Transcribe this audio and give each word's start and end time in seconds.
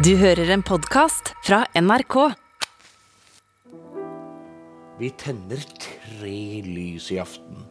Du 0.00 0.14
hører 0.16 0.48
en 0.54 0.62
podkast 0.64 1.34
fra 1.44 1.58
NRK. 1.76 2.14
Vi 4.96 5.10
tenner 5.20 5.60
tre 5.76 6.38
lys 6.64 7.10
i 7.12 7.18
aften. 7.20 7.66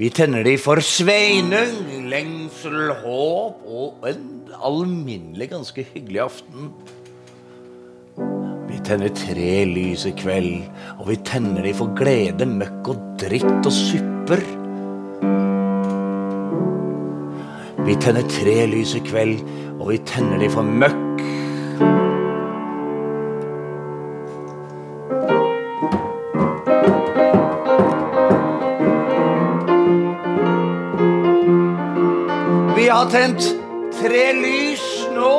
Vi 0.00 0.08
tenner 0.16 0.46
de 0.46 0.54
for 0.56 0.80
Sveinung, 0.80 2.08
lengsel, 2.08 2.94
håp 3.02 3.66
og 3.68 4.08
en 4.08 4.24
alminnelig 4.56 5.50
ganske 5.52 5.84
hyggelig 5.90 6.22
aften. 6.24 6.72
Vi 8.70 8.80
tenner 8.88 9.12
tre 9.12 9.52
lys 9.68 10.06
i 10.08 10.14
kveld, 10.16 10.70
og 10.96 11.10
vi 11.12 11.20
tenner 11.28 11.68
de 11.68 11.76
for 11.76 11.92
glede, 12.00 12.48
møkk 12.48 12.94
og 12.94 13.04
dritt 13.20 13.60
og 13.60 13.74
supper. 13.76 14.40
Vi 17.84 17.92
tenner 18.00 18.24
tre 18.32 18.62
lys 18.72 18.94
i 18.96 19.04
kveld, 19.04 19.44
og 19.84 19.90
vi 19.92 19.98
tenner 20.08 20.38
de 20.40 20.46
for 20.48 20.64
møkk. 20.64 21.18
Vi 32.78 32.86
har 32.88 33.10
tent 33.12 33.50
tre 33.98 34.22
lys 34.38 34.86
nå 35.12 35.32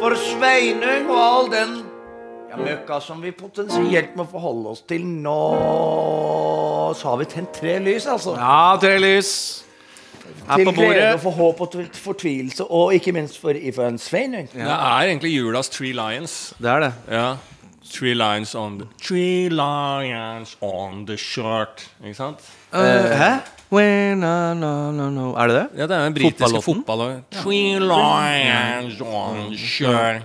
for 0.00 0.16
Sveinung 0.16 1.10
og 1.12 1.18
all 1.20 1.50
den 1.52 1.74
ja, 2.48 2.56
møkka 2.56 2.96
som 3.04 3.20
vi 3.20 3.34
potensielt 3.36 4.16
må 4.16 4.24
forholde 4.30 4.72
oss 4.72 4.80
til 4.88 5.04
nå. 5.04 5.36
Så 6.96 7.12
har 7.12 7.20
vi 7.20 7.28
tent 7.28 7.52
tre 7.60 7.76
lys, 7.84 8.08
altså. 8.08 8.38
Ja, 8.40 8.72
tre 8.80 8.96
lys. 9.04 9.34
Til 10.56 10.74
glede 10.74 11.14
og 11.14 11.20
for 11.20 11.30
håp 11.30 11.60
og 11.60 11.74
fortvilelse, 11.94 12.64
og 12.64 12.94
ikke 12.94 13.12
minst 13.12 13.40
for, 13.40 13.54
for 13.74 13.96
Svein. 13.96 14.34
Ja. 14.34 14.44
Det 14.54 14.68
er 14.68 15.08
egentlig 15.08 15.36
julas 15.38 15.68
Three 15.68 15.92
Lions. 15.92 16.54
Det 16.58 16.70
er 16.70 16.78
det. 16.80 16.92
Ja. 17.10 17.34
Three 17.92 18.14
lions 18.14 18.54
on 18.54 18.78
the 18.78 18.88
Three 19.02 19.48
lions 19.48 20.56
on 20.60 21.06
the 21.06 21.16
shirt. 21.16 21.90
Ikke 22.04 22.14
sant? 22.14 22.38
Uh, 22.72 22.80
hæ? 22.80 23.30
When, 23.72 24.22
uh, 24.24 24.54
no, 24.56 24.90
no, 24.90 25.10
no. 25.10 25.32
Er 25.34 25.46
det 25.46 25.56
det? 25.56 25.66
Ja, 25.76 25.82
det 25.82 25.96
er 25.96 26.04
den 26.04 26.14
britiske 26.14 26.62
Fotballåten? 26.62 26.84
Fotball 26.86 27.22
Three 27.42 27.78
lions 27.78 29.00
on 29.00 29.50
the 29.50 29.58
shirt. 29.58 30.22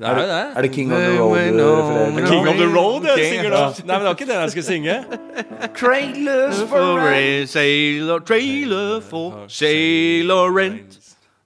Er 0.00 0.14
det. 0.14 0.24
Er 0.56 0.62
det 0.62 0.70
King 0.72 0.92
of 0.92 0.98
the 0.98 1.20
Road 1.20 1.28
du 1.58 1.64
refererer 1.64 2.16
til? 2.16 2.26
King 2.26 2.48
of 2.48 2.54
the 2.54 2.78
Road, 2.78 3.00
jeg 3.02 3.12
King, 3.16 3.26
synger 3.34 3.50
da. 3.50 3.56
Nei, 3.56 3.72
men 3.86 3.94
det 3.94 4.04
var 4.04 4.10
ikke 4.14 4.26
den 4.32 4.40
jeg 4.40 4.50
skulle 4.50 4.64
synge. 4.64 5.04
Trailers 5.76 6.60
for 6.60 6.66
For 6.68 6.98
rent. 7.08 7.48
sailor 7.48 8.18
trailer 8.18 9.00
for 9.00 9.34
sailor 9.48 10.50
rent. 10.58 10.98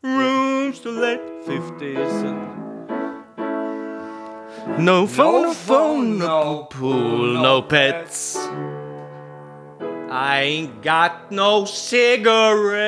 Rooms 0.05 0.81
to 0.81 0.91
let 0.91 1.19
50 1.47 1.97
cent. 2.21 2.39
No 4.79 5.07
phone, 5.07 5.43
no 5.43 5.53
phone, 5.53 6.19
no 6.19 6.67
pool, 6.71 7.33
no 7.43 7.61
pets. 7.63 8.39
I 10.11 10.43
ain't 10.43 10.83
got 10.83 11.13
no 11.31 11.65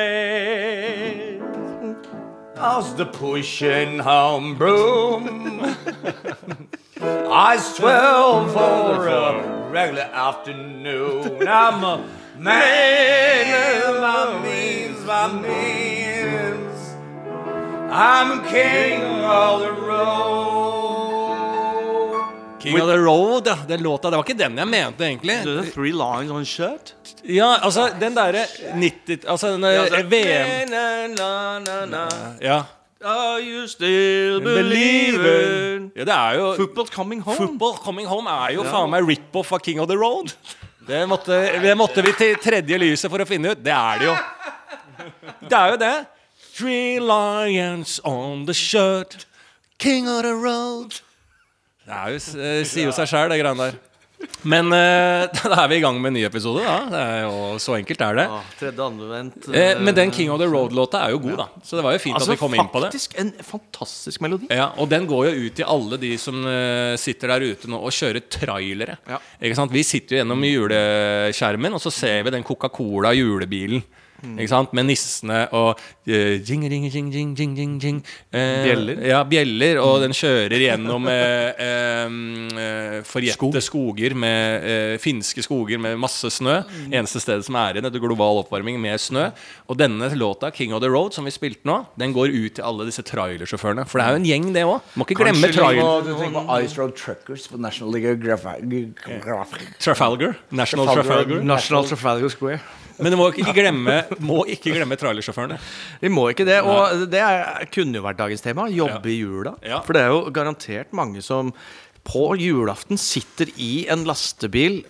cigarette. 0.05 1.34
How's 2.57 2.95
the 2.95 3.05
pushing 3.05 3.99
home 3.99 4.57
broom? 4.57 5.61
I 7.01 7.57
swell 7.59 8.49
for 8.49 9.09
a 9.09 9.71
regular 9.71 10.03
afternoon. 10.03 11.49
I'm 11.49 11.83
a 11.83 12.09
man 12.39 13.83
of 13.83 14.01
my 14.01 14.43
means, 14.43 15.05
my 15.05 15.33
means. 15.33 16.95
I'm 17.93 18.45
king 18.47 19.03
of 19.03 19.61
the 19.61 19.73
road. 19.73 20.64
King 22.65 22.81
of 22.81 22.89
the 22.89 22.99
Road, 22.99 23.47
ja. 23.47 23.57
Den 23.69 23.83
låta, 23.85 24.11
det 24.11 24.17
var 24.19 24.25
ikke 24.25 24.39
den 24.39 24.59
jeg 24.59 24.69
mente, 24.73 25.05
egentlig. 25.05 25.37
Det 25.45 25.59
er 25.61 25.71
three 25.75 25.93
lines 25.93 26.33
on 26.33 26.47
shirt. 26.49 26.95
Ja, 27.25 27.55
altså, 27.63 27.91
den 28.01 28.17
derre 28.17 28.47
90 28.75 29.25
Altså, 29.29 29.53
den 29.53 29.63
der 29.63 30.03
VM 30.09 30.71
Na, 30.71 31.59
na, 31.61 31.85
na. 31.87 32.09
Ja. 32.43 32.63
Are 33.05 33.41
you 33.43 33.67
still 33.69 34.41
believing? 34.41 35.91
Ja, 35.97 36.05
det 36.05 36.15
er 36.15 36.35
jo 36.39 36.55
Football's 36.55 36.91
coming 36.91 37.21
home. 37.21 37.37
Football 37.37 37.75
Coming 37.85 38.09
Home 38.09 38.31
er 38.31 38.55
jo 38.57 38.65
faen 38.65 38.89
meg 38.91 39.05
rip-off 39.05 39.53
av 39.53 39.61
King 39.61 39.81
of 39.83 39.91
the 39.91 39.97
Road. 40.01 40.33
Det 40.89 41.03
måtte, 41.09 41.37
det 41.61 41.75
måtte 41.77 42.01
vi 42.05 42.13
til 42.17 42.39
tredje 42.41 42.79
lyset 42.81 43.13
for 43.13 43.21
å 43.21 43.27
finne 43.29 43.53
ut. 43.53 43.61
Det 43.65 43.73
er 43.73 44.01
det 44.01 44.09
jo. 44.09 44.17
Det 45.45 45.59
er 45.59 45.75
jo 45.75 45.79
det. 45.85 45.95
Three 46.55 47.01
lions 47.01 47.99
on 48.05 48.47
the 48.47 48.55
shirt, 48.55 49.27
king 49.79 50.09
of 50.09 50.23
the 50.23 50.33
road. 50.33 51.01
Det 51.85 51.97
er 51.97 52.15
jo, 52.15 52.23
eh, 52.41 52.63
sier 52.69 52.89
jo 52.89 52.95
seg 52.97 53.11
sjæl, 53.11 53.29
det 53.33 53.43
greiene 53.43 53.69
der. 53.69 53.83
Men 54.49 54.71
uh, 54.73 55.25
da 55.53 55.57
er 55.65 55.71
vi 55.71 55.79
i 55.79 55.83
gang 55.83 55.99
med 56.01 56.13
en 56.13 56.17
ny 56.19 56.23
episode, 56.27 56.63
da. 56.65 56.77
Det 56.93 57.01
er 57.01 57.19
jo, 57.27 57.41
så 57.63 57.77
enkelt 57.79 58.05
er 58.07 58.19
det. 58.21 58.27
Ah, 58.33 58.53
tredje 58.61 58.87
anvendt. 58.87 59.49
Eh, 59.51 59.81
men 59.85 59.97
den 59.97 60.13
King 60.15 60.33
of 60.33 60.41
the 60.41 60.49
Road-låta 60.49 61.03
er 61.05 61.15
jo 61.15 61.21
god, 61.25 61.43
da. 61.43 61.49
Så 61.65 61.79
det 61.79 61.85
var 61.87 61.97
jo 61.97 62.03
fint 62.03 62.19
altså, 62.19 62.33
at 62.33 62.39
vi 62.39 62.41
kom 62.41 62.57
inn 62.57 62.71
på 62.73 62.83
det. 62.85 62.91
faktisk 62.93 63.19
en 63.21 63.33
fantastisk 63.45 64.25
melodi. 64.25 64.49
Ja, 64.53 64.71
og 64.81 64.89
den 64.93 65.09
går 65.11 65.29
jo 65.31 65.49
ut 65.49 65.59
til 65.61 65.69
alle 65.77 66.01
de 66.01 66.15
som 66.21 66.41
uh, 66.47 66.95
sitter 67.01 67.35
der 67.35 67.49
ute 67.53 67.73
nå 67.73 67.81
og 67.81 67.95
kjører 67.95 68.25
trailere. 68.33 68.99
Ja. 69.11 69.21
Ikke 69.41 69.59
sant? 69.61 69.75
Vi 69.75 69.85
sitter 69.87 70.17
jo 70.17 70.23
gjennom 70.23 70.49
juleskjermen, 70.49 71.77
og 71.77 71.85
så 71.85 71.93
ser 71.95 72.25
vi 72.25 72.35
den 72.37 72.47
Coca-Cola-julebilen. 72.47 73.85
Ikke 73.85 73.91
sant? 73.91 74.04
Med 74.75 74.87
nissene 74.89 75.45
og 75.55 75.81
eh, 76.07 76.41
jing, 76.41 76.65
jing, 76.69 76.87
jing, 76.91 77.11
jing, 77.13 77.35
jing, 77.37 77.55
jing, 77.59 77.75
jing. 77.83 77.99
Eh, 78.33 78.65
Bjeller. 78.65 79.03
Ja, 79.07 79.23
bjeller. 79.29 79.81
Og 79.83 80.01
den 80.05 80.15
kjører 80.17 80.57
gjennom 80.65 81.09
eh, 81.11 81.65
eh, 81.67 82.99
forjette 83.09 83.63
skoger 83.65 84.15
med 84.19 84.99
finske 85.03 85.43
skoger 85.45 85.81
med 85.81 85.99
masse 86.01 86.31
snø. 86.33 86.61
Eneste 86.91 87.21
stedet 87.23 87.45
som 87.47 87.57
er 87.61 87.77
igjen 87.77 87.89
etter 87.89 88.03
global 88.03 88.43
oppvarming 88.43 88.79
med 88.83 89.01
snø. 89.01 89.29
Og 89.69 89.79
denne 89.81 90.09
låta, 90.15 90.51
'King 90.51 90.75
of 90.75 90.81
the 90.83 90.89
Road', 90.89 91.13
som 91.15 91.25
vi 91.25 91.31
spilte 91.35 91.65
nå, 91.65 91.85
den 91.99 92.13
går 92.13 92.33
ut 92.33 92.55
til 92.57 92.65
alle 92.65 92.87
disse 92.87 93.03
trailersjåførene. 93.03 93.87
For 93.89 93.99
det 93.99 94.07
er 94.07 94.11
jo 94.11 94.23
en 94.23 94.29
gjeng, 94.29 94.47
det 94.55 94.65
òg. 94.65 94.81
Må 94.97 95.07
ikke 95.07 95.21
glemme 95.25 95.51
trailer. 95.53 96.03
Du 96.05 96.13
tenker 96.19 96.41
på 96.47 96.61
Ice 96.65 96.79
Road 96.79 96.93
Truckers 96.97 97.49
på 97.49 97.59
National 97.61 98.01
Geographic. 98.01 98.65
Trafalgar. 99.81 100.35
National. 100.51 100.87
Trafalgar. 100.87 101.43
National 101.43 101.85
Trafalgar 101.89 102.29
Square. 102.29 102.61
Men 102.99 103.15
du 103.15 103.19
må 103.19 103.31
ikke 103.33 103.55
glemme, 103.57 103.97
må 104.23 104.45
ikke 104.51 104.75
glemme 104.75 104.99
trailersjåførene. 105.01 105.57
Vi 106.03 106.11
må 106.13 106.29
ikke 106.33 106.47
det. 106.49 106.61
Og 106.63 107.07
det 107.11 107.23
er, 107.25 107.65
kunne 107.75 107.99
jo 107.99 108.05
vært 108.05 108.21
dagens 108.21 108.45
tema. 108.45 108.69
Jobbe 108.73 109.11
i 109.11 109.19
jula. 109.19 109.57
For 109.87 109.97
det 109.97 110.05
er 110.05 110.13
jo 110.15 110.21
garantert 110.35 110.95
mange 110.97 111.25
som 111.25 111.51
på 112.05 112.27
julaften 112.37 113.01
sitter 113.01 113.49
i 113.57 113.87
en 113.93 114.03
lastebil 114.05 114.83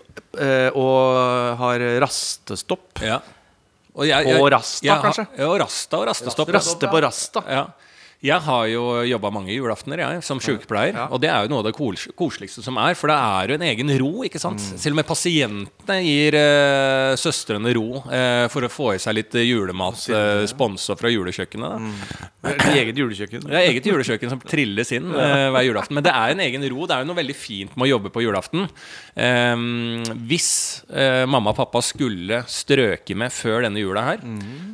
eh, 0.42 0.74
og 0.74 1.54
har 1.60 1.84
rastestopp. 2.02 3.04
Ja. 3.06 3.20
Og 3.94 4.08
jeg, 4.08 4.26
Og 4.34 4.48
Rasta, 4.50 4.82
jeg 4.88 5.02
kanskje? 5.04 5.24
Ja, 5.38 5.46
og 5.46 5.60
Rasta 5.62 6.00
og 6.00 6.08
rastestopp. 6.08 6.48
Raste 6.56 6.88
på 6.90 7.02
rasta. 7.04 7.44
Ja. 7.46 7.64
Jeg 8.24 8.40
har 8.40 8.68
jo 8.72 8.82
jobba 9.04 9.28
mange 9.34 9.52
julaftener 9.52 10.00
jeg, 10.00 10.22
som 10.24 10.38
sykepleier. 10.40 10.96
Ja. 10.96 11.08
Og 11.12 11.20
det 11.20 11.28
er 11.28 11.44
jo 11.44 11.52
noe 11.52 11.60
av 11.60 11.66
det 11.68 11.74
koseligste 12.16 12.62
som 12.64 12.78
er, 12.80 12.96
for 12.96 13.12
det 13.12 13.16
er 13.20 13.52
jo 13.52 13.58
en 13.58 13.66
egen 13.68 13.92
ro. 14.00 14.12
ikke 14.24 14.40
sant? 14.40 14.62
Mm. 14.64 14.78
Selv 14.80 14.96
med 14.96 15.04
pasientene 15.08 15.98
gir 16.00 16.36
eh, 16.38 17.12
søstrene 17.20 17.74
ro 17.76 18.00
eh, 18.08 18.46
for 18.52 18.64
å 18.64 18.70
få 18.72 18.94
i 18.94 19.02
seg 19.02 19.18
litt 19.18 19.36
julemat 19.44 20.06
eh, 20.08 20.44
sponsa 20.48 20.96
fra 20.96 21.12
julekjøkkenet. 21.12 21.74
Da. 21.74 21.82
Mm. 21.84 22.62
eget 22.78 23.02
julekjøkken. 23.02 23.44
Det 23.44 23.58
er 23.60 23.68
eget 23.68 23.90
julekjøkken 23.90 24.32
som 24.32 24.40
trilles 24.40 24.94
inn 24.96 25.12
eh, 25.12 25.50
hver 25.52 25.68
julaften. 25.68 25.98
Men 26.00 26.08
det 26.08 26.16
er 26.16 26.32
en 26.32 26.42
egen 26.46 26.64
ro. 26.72 26.88
Det 26.88 26.96
er 26.96 27.04
jo 27.04 27.10
noe 27.10 27.20
veldig 27.20 27.36
fint 27.36 27.76
med 27.76 27.90
å 27.90 27.90
jobbe 27.92 28.14
på 28.14 28.24
julaften. 28.24 28.64
Ehm, 29.20 30.00
hvis 30.30 30.50
eh, 30.88 31.26
mamma 31.28 31.52
og 31.52 31.60
pappa 31.60 31.84
skulle 31.84 32.40
strøke 32.48 33.18
med 33.20 33.36
før 33.36 33.68
denne 33.68 33.84
jula 33.84 34.08
her, 34.08 34.24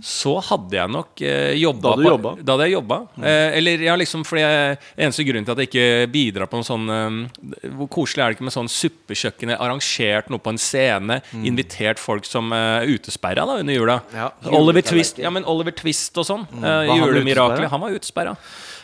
så 0.07 0.39
hadde 0.53 0.77
jeg 0.79 0.91
nok 0.91 1.21
uh, 1.25 1.53
jobba 1.59 1.83
Da 1.83 1.93
hadde 1.93 2.05
du 2.05 2.09
jobba? 2.09 2.33
Da 2.39 2.55
hadde 2.55 2.67
jeg 2.69 2.77
jobba. 2.77 2.99
Eh, 3.19 3.40
eller 3.57 3.85
ja, 3.85 3.97
liksom 3.99 4.25
fordi 4.27 4.43
jeg, 4.43 4.79
Eneste 4.97 5.27
grunn 5.29 5.47
til 5.47 5.55
at 5.55 5.63
jeg 5.63 5.71
ikke 5.71 6.09
bidrar 6.13 6.51
på 6.51 6.61
noe 6.61 6.67
sånn 6.67 6.87
eh, 6.95 7.69
Hvor 7.79 7.91
koselig 7.93 8.25
er 8.25 8.33
det 8.33 8.39
ikke 8.39 8.49
med 8.49 8.57
sånn 8.57 8.71
suppekjøkken 8.71 9.55
arrangert 9.57 10.31
noe 10.33 10.43
på 10.43 10.55
en 10.55 10.61
scene, 10.61 11.21
invitert 11.47 12.01
folk 12.01 12.27
som 12.29 12.53
uh, 12.55 12.81
utesperra 12.87 13.47
da 13.49 13.59
under 13.63 13.77
jula? 13.77 14.01
Ja. 14.15 14.31
Oliver 14.57 14.85
Twist, 14.87 15.19
ja, 15.23 15.31
men 15.33 15.47
Oliver 15.49 15.75
Twist 15.77 16.17
og 16.21 16.27
sånn. 16.29 16.47
Mm. 16.51 16.67
Var 16.67 16.91
han 16.93 17.05
julemiraklet. 17.05 17.71
Han 17.73 17.83
var 17.85 17.97
utesperra. 17.97 18.37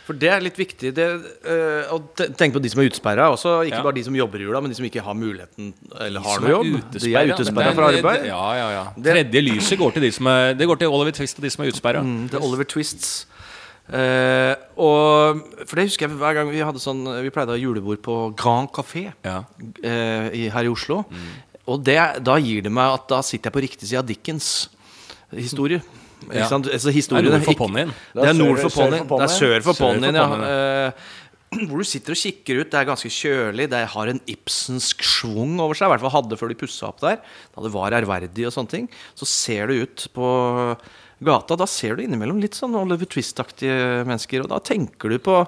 For 0.06 0.14
det 0.14 0.28
er 0.30 0.42
litt 0.44 0.58
viktig. 0.58 0.92
Det, 0.94 1.04
øh, 1.50 1.94
å 1.96 1.98
tenke 2.14 2.54
på 2.54 2.62
de 2.62 2.70
som 2.70 2.82
er 2.82 2.90
utesperra. 2.92 3.26
Også 3.34 3.56
ikke 3.66 3.80
Ja. 3.80 3.82
bare 3.82 3.96
de 3.96 4.04
som 4.06 4.14
jobber 4.14 4.38
i 4.38 4.46
jula, 4.46 4.60
men 4.62 4.70
de 4.70 4.76
som 4.78 4.86
ikke 4.86 5.02
har 5.02 5.14
muligheten 5.14 5.74
eller 5.98 6.20
har 6.20 6.40
noe 6.40 6.46
er 6.46 6.54
jobb. 6.54 6.92
De 6.94 7.14
er 7.14 7.32
utesperra 7.34 7.74
fra 7.74 7.88
arbeid. 7.90 8.26
Ja, 8.26 8.44
ja, 8.54 8.68
ja. 8.70 8.84
Det- 8.94 9.16
Tredje 9.16 9.42
lyset 9.42 9.78
går 9.78 9.94
til 9.94 10.02
de 10.02 10.12
som 10.12 10.26
er 10.28 10.54
Det 10.54 10.66
går 10.66 10.78
til 10.78 10.88
Oliver 10.88 11.10
Twist 11.10 11.38
og 11.38 11.42
de 11.42 11.50
som 11.50 11.64
er 11.64 11.72
utesperra. 11.72 12.02
Mm, 12.02 12.30
det 12.30 12.34
er 12.34 12.44
Oliver 12.44 12.64
Twists. 12.64 13.26
Eh, 13.86 14.54
og 14.82 15.42
For 15.62 15.78
det 15.78 15.84
husker 15.86 16.08
jeg 16.08 16.18
hver 16.18 16.34
gang 16.34 16.48
vi 16.50 16.58
hadde 16.58 16.80
sånn 16.82 17.04
Vi 17.22 17.30
pleide 17.30 17.52
å 17.52 17.54
ha 17.54 17.60
julebord 17.60 18.00
på 18.02 18.16
Grand 18.34 18.66
Café 18.74 19.04
Ja. 19.22 19.44
uh, 19.46 20.26
i, 20.34 20.48
her 20.50 20.66
i 20.66 20.72
Oslo. 20.72 21.04
Og 21.70 21.84
det, 21.86 21.98
da 22.26 22.34
gir 22.42 22.64
det 22.66 22.72
meg 22.74 22.96
at 22.98 23.06
da 23.10 23.20
sitter 23.26 23.46
jeg 23.50 23.54
på 23.54 23.62
riktig 23.62 23.86
side 23.88 24.02
av 24.02 24.08
Dickens 24.10 24.48
historie. 25.34 25.82
Ikke 26.26 26.34
Ja. 26.40 26.48
sant? 26.48 26.66
Altså, 26.66 26.90
Det 26.90 27.12
er 27.12 27.22
nord 27.30 27.44
for 27.44 27.54
ponnien. 27.54 27.92
Det 28.14 28.28
er 28.28 28.34
nord 28.34 28.58
for 28.58 28.70
ponnien. 28.70 29.06
Det 29.06 29.22
er 29.26 29.34
sør 29.34 29.62
for 29.62 29.74
ponnien, 29.74 30.14
ja. 30.14 30.26
Eh, 30.86 30.92
Hvor 31.66 31.78
du 31.78 31.84
sitter 31.86 32.10
og 32.12 32.18
kikker 32.18 32.60
ut. 32.60 32.70
Det 32.70 32.74
er 32.74 32.84
ganske 32.88 33.08
kjølig. 33.08 33.68
Det 33.70 33.86
har 33.88 34.08
en 34.10 34.20
Ibsensk 34.26 35.02
schwung 35.02 35.60
over 35.62 35.74
seg. 35.78 35.86
I 35.86 35.94
hvert 35.94 36.02
fall 36.02 36.10
hadde 36.22 36.38
før 36.38 36.48
de 36.50 36.58
pussa 36.58 36.88
opp 36.88 37.00
der. 37.00 37.20
Da 37.54 37.62
det 37.62 37.72
var 37.72 37.94
ærverdig 37.94 38.46
og 38.46 38.52
sånne 38.52 38.68
ting. 38.68 38.88
Så 39.14 39.26
ser 39.30 39.68
du 39.70 39.82
ut 39.82 40.08
på 40.12 40.26
gata. 41.24 41.56
Da 41.56 41.66
ser 41.66 41.96
du 41.96 42.02
innimellom 42.04 42.40
litt 42.42 42.54
sånn 42.58 42.74
Oliver 42.76 43.06
Twist-aktige 43.08 44.02
mennesker. 44.06 44.42
Og 44.44 44.50
da 44.52 44.58
tenker 44.60 45.08
du 45.14 45.18
på 45.22 45.46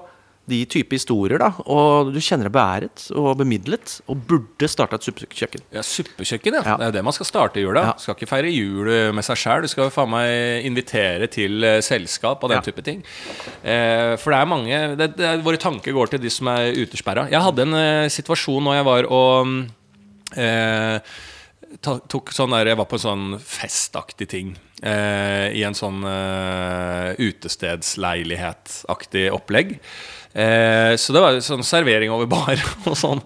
de 0.49 0.63
type 0.65 0.97
historier, 0.97 1.37
da. 1.43 1.51
Og 1.69 2.09
du 2.15 2.17
kjenner 2.25 2.49
deg 2.49 2.55
beæret 2.55 3.03
og 3.13 3.35
bemidlet. 3.37 3.99
Og 4.09 4.23
burde 4.31 4.65
starta 4.73 4.97
et 4.97 5.05
suppekjøkken. 5.05 5.61
Ja, 5.77 5.83
Suppekjøkken, 5.85 6.57
ja. 6.57 6.63
Ja. 6.65 6.77
Det 6.81 6.87
er 6.87 6.89
jo 6.89 6.95
det 6.97 7.03
man 7.05 7.13
skal 7.13 7.29
starte 7.29 7.61
i 7.61 7.67
jula. 7.67 7.83
Ja. 7.91 7.93
Skal 8.01 8.17
ikke 8.17 8.31
feire 8.31 8.49
jul 8.49 8.89
med 9.13 9.27
seg 9.29 9.37
sjæl. 9.43 9.67
Du 9.67 9.69
skal 9.69 9.91
faen 9.93 10.09
meg 10.15 10.65
invitere 10.65 11.29
til 11.29 11.61
eh, 11.69 11.83
selskap 11.85 12.41
og 12.41 12.49
den 12.49 12.63
Ja. 12.63 12.65
type 12.65 12.81
ting. 12.87 13.03
Eh, 13.61 14.15
for 14.17 14.33
det 14.33 14.39
er 14.41 14.49
mange 14.49 14.81
det, 14.97 15.11
det, 15.21 15.35
Våre 15.45 15.61
tanker 15.61 15.93
går 15.93 16.15
til 16.15 16.25
de 16.25 16.33
som 16.33 16.49
er 16.49 16.73
utesperra. 16.81 17.27
Jeg 17.29 17.45
hadde 17.45 17.67
en 17.69 17.75
eh, 17.83 18.09
situasjon 18.17 18.65
når 18.65 18.79
jeg 18.81 18.89
var 18.89 19.11
og 19.13 19.53
eh, 20.41 20.99
tok 21.85 22.33
sånn 22.33 22.57
der, 22.57 22.73
Jeg 22.73 22.81
var 22.81 22.89
på 22.89 22.97
en 22.97 23.05
sånn 23.05 23.29
festaktig 23.45 24.29
ting. 24.33 24.57
Eh, 24.83 25.53
I 25.59 25.63
en 25.67 25.75
sånn 25.75 26.05
eh, 26.07 27.11
utestedsleilighetaktig 27.19 29.33
opplegg. 29.35 29.81
Eh, 30.37 30.93
så 31.01 31.15
det 31.17 31.21
var 31.25 31.39
sånn 31.43 31.63
servering 31.65 32.11
over 32.13 32.29
bar 32.31 32.61
og 32.91 32.95
sånn. 33.01 33.23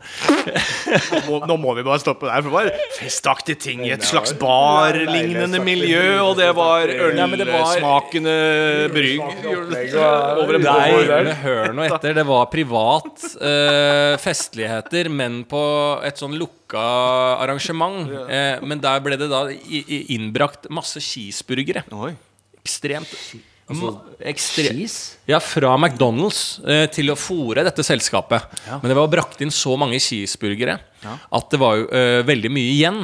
Nå 1.50 1.56
må 1.60 1.74
vi 1.76 1.82
bare 1.84 1.98
stoppe 2.00 2.28
der, 2.28 2.40
for 2.44 2.48
det 2.48 2.54
var 2.54 2.70
festaktige 2.96 3.58
ting 3.60 3.82
i 3.84 3.90
et 3.92 4.04
slags 4.06 4.32
barlignende 4.38 5.58
miljø, 5.66 6.04
og 6.22 6.36
det 6.38 6.48
var 6.56 6.86
Ja, 6.92 7.26
men 7.26 7.42
det 7.42 7.48
var- 7.50 7.74
ølsmakende 7.74 8.36
brygg 8.94 9.20
over 9.42 10.54
en 10.56 10.66
Nei, 10.68 11.34
hør 11.42 11.74
nå 11.76 11.86
etter. 11.90 12.14
Det 12.22 12.26
var 12.30 12.46
privat 12.54 13.26
eh, 13.42 14.16
festligheter, 14.22 15.10
men 15.12 15.42
på 15.50 15.62
et 16.06 16.22
sånn 16.22 16.38
lukka 16.38 16.86
arrangement. 17.42 18.06
Eh, 18.30 18.62
men 18.62 18.80
der 18.82 19.02
ble 19.04 19.18
det 19.20 19.28
da 19.32 19.44
innbrakt 19.50 20.70
masse 20.70 21.02
cheeseburgere. 21.02 21.82
Ekstremt 22.62 23.10
ekstre- 24.32 24.68
Cheese? 24.72 25.16
Ja, 25.28 25.38
fra 25.40 25.76
McDonald's 25.78 26.60
eh, 26.66 26.86
til 26.92 27.10
å 27.10 27.16
fòre 27.18 27.64
dette 27.64 27.82
selskapet. 27.86 28.42
Men 28.82 28.88
det 28.92 28.96
var 28.98 29.08
brakt 29.12 29.40
inn 29.44 29.50
så 29.54 29.76
mange 29.78 29.98
cheeseburgere 30.02 30.78
at 31.32 31.50
det 31.50 31.58
var 31.62 31.76
jo 31.80 31.88
eh, 31.90 32.22
veldig 32.26 32.50
mye 32.50 32.72
igjen. 32.76 33.00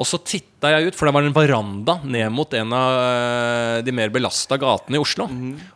Og 0.00 0.08
så 0.08 0.16
titta 0.24 0.70
jeg 0.72 0.88
ut, 0.88 0.96
for 0.96 1.04
det 1.08 1.12
var 1.12 1.26
en 1.28 1.34
veranda 1.36 1.94
ned 2.08 2.30
mot 2.32 2.54
en 2.56 2.72
av 2.72 2.94
eh, 3.04 3.80
de 3.84 3.92
mer 3.92 4.08
belasta 4.14 4.56
gatene 4.60 4.96
i 4.96 5.00
Oslo. 5.02 5.26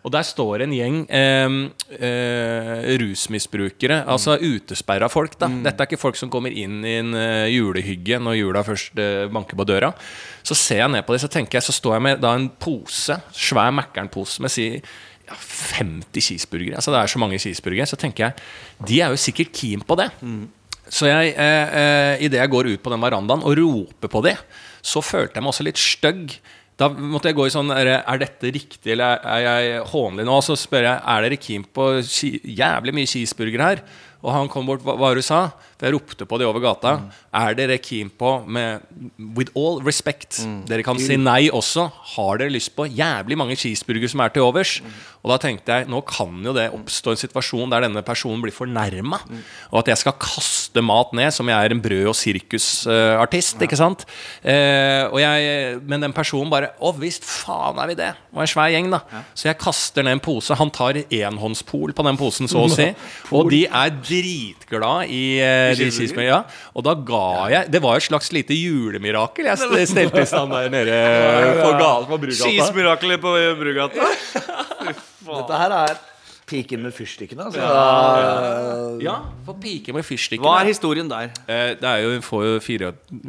Og 0.01 0.13
der 0.15 0.25
står 0.25 0.65
en 0.65 0.73
gjeng 0.73 1.03
eh, 1.13 1.57
eh, 1.99 2.89
rusmisbrukere, 3.03 4.01
altså 4.09 4.39
utesperra 4.41 5.11
folk. 5.13 5.37
da 5.41 5.51
Dette 5.69 5.85
er 5.85 5.91
ikke 5.91 6.01
folk 6.01 6.17
som 6.17 6.33
kommer 6.33 6.57
inn 6.57 6.81
i 6.89 6.97
en 7.03 7.13
eh, 7.21 7.51
julehygge 7.53 8.21
når 8.25 8.41
jula 8.41 8.65
først 8.65 8.97
eh, 9.05 9.27
banker 9.29 9.61
på 9.61 9.69
døra. 9.69 9.93
Så 10.45 10.57
ser 10.57 10.81
jeg 10.87 10.95
ned 10.97 11.05
på 11.05 11.13
det, 11.17 11.21
så 11.25 11.33
tenker 11.33 11.61
jeg, 11.61 11.69
så 11.69 11.77
står 11.77 11.99
jeg 11.99 12.07
med 12.09 12.25
da 12.25 12.33
en 12.39 12.49
pose, 12.49 13.21
svær 13.37 13.77
Mækkern-pose 13.77 14.45
med 14.45 14.53
si 14.57 14.71
ja, 15.25 15.37
50 15.37 16.21
cheeseburgere. 16.21 16.81
Altså 16.81 16.93
det 16.93 17.01
er 17.01 17.13
så 17.13 17.21
mange 17.21 17.39
cheeseburgere. 17.41 17.89
Så 17.89 18.01
tenker 18.01 18.31
jeg 18.31 18.89
de 18.89 19.01
er 19.05 19.13
jo 19.13 19.21
sikkert 19.21 19.53
keen 19.57 19.85
på 19.85 19.97
det. 20.01 20.11
Så 20.93 21.09
jeg, 21.09 21.33
eh, 21.41 21.77
eh, 21.81 22.25
idet 22.27 22.41
jeg 22.43 22.53
går 22.53 22.75
ut 22.75 22.83
på 22.83 22.93
den 22.93 23.03
verandaen 23.03 23.45
og 23.45 23.57
roper 23.57 24.11
på 24.13 24.23
det, 24.25 24.37
så 24.85 25.01
følte 25.01 25.39
jeg 25.39 25.45
meg 25.45 25.53
også 25.55 25.67
litt 25.67 25.81
stygg. 25.81 26.37
Da 26.77 26.89
måtte 26.91 27.31
jeg 27.31 27.39
gå 27.39 27.47
i 27.47 27.53
sånn 27.55 27.71
Er, 27.71 28.19
dette 28.19 28.51
riktig, 28.51 28.93
eller 28.93 29.23
er 29.23 29.45
jeg 29.45 29.85
hånlig 29.93 30.27
nå? 30.27 30.41
Så 30.43 30.57
spør 30.59 30.89
jeg 30.89 30.99
er 30.99 31.23
dere 31.23 31.39
keen 31.39 31.65
på 31.65 31.87
jævlig 32.03 32.95
mye 32.97 33.07
cheeseburger 33.07 33.63
her. 33.63 33.85
Og 34.25 34.33
han 34.33 34.49
kom 34.49 34.67
bort, 34.67 34.83
hva 34.83 34.97
var 34.99 35.15
det 35.15 35.23
du 35.23 35.29
sa? 35.29 35.53
For 35.75 35.89
jeg 35.89 35.97
ropte 35.97 36.27
på 36.31 36.39
de 36.39 36.47
over 36.47 36.63
gata. 36.63 36.93
Er 37.35 37.55
dere 37.59 37.79
keen 37.83 38.11
på 38.11 38.37
med 38.47 38.85
With 39.37 39.51
all 39.59 39.81
respect. 39.83 40.43
Dere 40.69 40.85
kan 40.87 40.99
si 41.03 41.17
nei 41.19 41.49
også. 41.51 41.89
Har 42.15 42.39
dere 42.39 42.53
lyst 42.55 42.75
på 42.77 42.87
jævlig 42.87 43.37
mange 43.41 43.57
cheeseburgere 43.59 44.09
som 44.13 44.23
er 44.25 44.35
til 44.35 44.43
overs? 44.47 44.77
Og 45.25 45.33
da 45.33 45.39
tenkte 45.41 45.73
jeg 45.81 45.89
nå 45.89 46.03
kan 46.07 46.37
jo 46.45 46.53
det 46.53 46.67
oppstå 46.77 47.15
en 47.15 47.21
situasjon 47.23 47.71
der 47.73 47.87
denne 47.87 48.03
personen 48.05 48.43
blir 48.45 48.53
fornærma. 48.55 49.19
Og 49.73 49.81
at 49.83 49.89
jeg 49.95 50.03
skal 50.05 50.17
kaste 50.21 50.83
mat 50.85 51.15
ned 51.17 51.33
som 51.35 51.49
jeg 51.49 51.57
er 51.59 51.75
en 51.75 51.81
brød- 51.83 52.11
og 52.13 52.17
sirkusartist. 52.19 53.63
ikke 53.65 53.79
sant? 53.79 54.05
Uh, 54.45 55.09
og 55.11 55.19
jeg, 55.23 55.79
men 55.89 56.03
den 56.05 56.13
personen 56.17 56.51
bare 56.53 56.73
Å 56.85 56.91
visst 56.99 57.25
faen 57.25 57.79
er 57.83 57.91
vi 57.91 57.97
det! 57.99 58.11
Og 58.35 58.43
en 58.45 58.51
svær 58.51 58.71
gjeng, 58.73 58.91
da. 58.93 59.01
Så 59.35 59.49
jeg 59.49 59.59
kaster 59.63 60.05
ned 60.05 60.17
en 60.19 60.23
pose. 60.25 60.55
Han 60.59 60.71
tar 60.75 60.99
enhåndspol 61.03 61.95
på 61.97 62.05
den 62.07 62.19
posen, 62.21 62.49
så 62.51 62.65
å 62.65 62.71
si. 62.77 62.89
Og 63.35 63.51
de 63.53 63.65
er 63.69 63.93
dritglad 64.05 65.11
i 65.13 65.23
eh, 65.41 65.74
de 65.81 65.91
cheeseburgerne. 65.91 66.29
Ja. 66.31 66.71
Og 66.75 66.85
da 66.87 66.95
ga 66.95 67.23
jeg 67.53 67.71
Det 67.75 67.81
var 67.85 67.97
et 68.01 68.07
slags 68.09 68.33
lite 68.35 68.57
julemirakel 68.57 69.47
jeg 69.51 69.59
stelte 69.93 70.23
i 70.23 70.27
stand 70.31 70.53
der 70.55 70.71
nede 70.73 70.99
på, 71.65 71.71
gal- 71.81 72.09
på 72.11 72.19
Brugata. 72.19 72.49
Skismirakelet 72.49 73.21
på 73.25 73.35
Brugata. 73.63 74.11
Dette 75.25 75.57
her 75.63 75.73
er 75.83 75.95
piken 76.47 76.83
med 76.85 76.93
fyrstikkene. 76.93 77.47
Altså. 77.49 78.99
Ja, 79.05 79.15
for 79.47 79.57
piken 79.63 79.97
med 79.97 80.05
fyrstikkene 80.05 80.45
Hva 80.45 80.59
er 80.61 80.69
historien 80.69 81.09
der? 81.11 81.31
Eh, 81.49 81.73
det 81.81 81.89
er 81.89 82.03
jo, 82.05 82.11
Hun 82.19 82.25
får 82.27 82.45
jo 82.45 82.61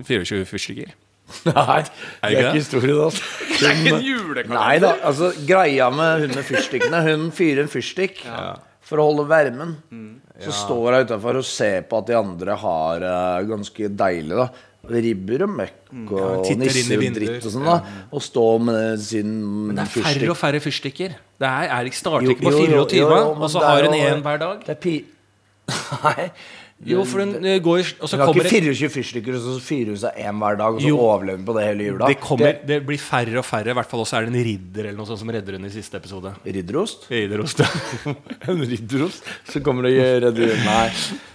24 0.03 0.45
fyrstikker. 0.49 0.93
Nei, 1.47 1.79
det 1.81 1.89
Er 2.21 2.35
ikke 2.35 2.81
Hun, 2.83 2.89
det? 3.09 3.21
er 3.65 3.71
ikke 3.71 3.95
En 3.95 4.03
julekalender. 4.05 4.59
Nei 4.59 4.75
da, 4.83 4.91
altså 5.09 5.31
greia 5.47 5.87
med 5.89 6.21
hun 6.27 6.35
med 6.37 6.45
fyrstikkene 6.45 6.99
Hun 7.07 7.23
fyrer 7.33 7.63
en 7.63 7.71
fyrstikk 7.71 8.19
for 8.85 9.01
å 9.01 9.07
holde 9.09 9.25
varmen. 9.31 9.71
Så 10.43 10.51
står 10.51 10.97
jeg 10.97 11.07
utafor 11.07 11.39
og 11.39 11.45
ser 11.47 11.85
på 11.87 11.99
at 12.01 12.09
de 12.09 12.15
andre 12.17 12.55
har 12.59 13.05
uh, 13.05 13.43
ganske 13.47 13.91
deilig. 14.03 14.35
da 14.35 14.49
Ribber 14.85 15.45
og 15.45 15.53
møkk 15.55 16.11
og 16.13 16.45
ja, 16.45 16.57
nisser 16.59 16.99
og 16.99 17.15
dritt 17.15 17.47
og 17.47 17.53
sånn. 17.55 17.65
da 17.65 17.77
Og 18.13 18.21
står 18.21 18.59
med 18.67 18.99
sin 19.01 19.31
Men 19.69 19.79
Det 19.79 19.85
er 19.85 19.91
færre 19.95 20.03
fyrstik. 20.03 20.29
og 20.29 20.37
færre 20.37 20.61
fyrstikker. 20.61 21.15
Det 21.41 21.49
er, 21.49 21.71
er 21.77 21.89
ikke 21.89 22.01
starter 22.01 22.35
ikke 22.35 22.45
på 22.45 22.53
jo, 22.53 22.59
jo, 22.59 22.83
24, 22.85 22.99
jo, 22.99 23.07
jo, 23.09 23.33
men 23.33 23.47
og 23.47 23.51
så 23.55 23.63
har 23.65 23.87
hun 23.87 23.97
én 23.97 24.21
hver 24.25 24.43
dag. 24.43 24.61
Det 24.67 24.75
er 24.75 24.81
pi... 24.85 24.95
Nei. 26.05 26.29
Jo, 26.85 27.03
for 27.09 27.23
hun 27.23 27.31
eh, 27.45 27.57
går 27.65 27.79
Og 27.99 28.07
så 28.07 28.13
Hun 28.15 28.19
har 28.21 28.27
kommer 28.29 28.45
ikke 28.45 28.61
det 28.61 28.75
24 28.77 28.89
fyrstikker, 28.93 29.35
og 29.37 29.41
så 29.41 29.53
fyrer 29.65 29.89
hun 29.95 29.97
seg 30.03 30.19
én 30.21 30.37
hver 30.41 30.57
dag, 30.59 30.75
og 30.77 30.81
så 30.83 30.87
Jo. 30.91 30.97
overlever 31.01 31.37
hun 31.39 31.45
på 31.47 31.55
det 31.57 31.63
hele 31.65 31.87
jula. 31.89 32.07
det, 32.11 32.19
kommer, 32.21 32.59
det 32.67 32.77
blir 32.85 32.99
færre 33.01 33.37
og 33.41 33.45
færre. 33.45 33.73
I 33.73 33.77
hvert 33.79 33.89
fall 33.89 34.03
også 34.05 34.17
er 34.19 34.25
det 34.27 34.33
en 34.35 34.45
ridder 34.45 34.85
eller 34.89 34.97
noe 34.99 35.09
sånt 35.09 35.19
som 35.23 35.29
redder 35.33 35.57
henne 35.57 35.65
i 35.71 35.73
siste 35.73 35.97
episode. 35.97 36.33
Ridderost? 36.45 37.07
Ridderost. 37.09 37.63
En 38.51 38.61
ridderost? 38.61 39.23
Så 39.49 39.61
kommer 39.65 39.87
det 39.87 39.95
gjøre 39.95 40.29
Nei. 40.35 40.89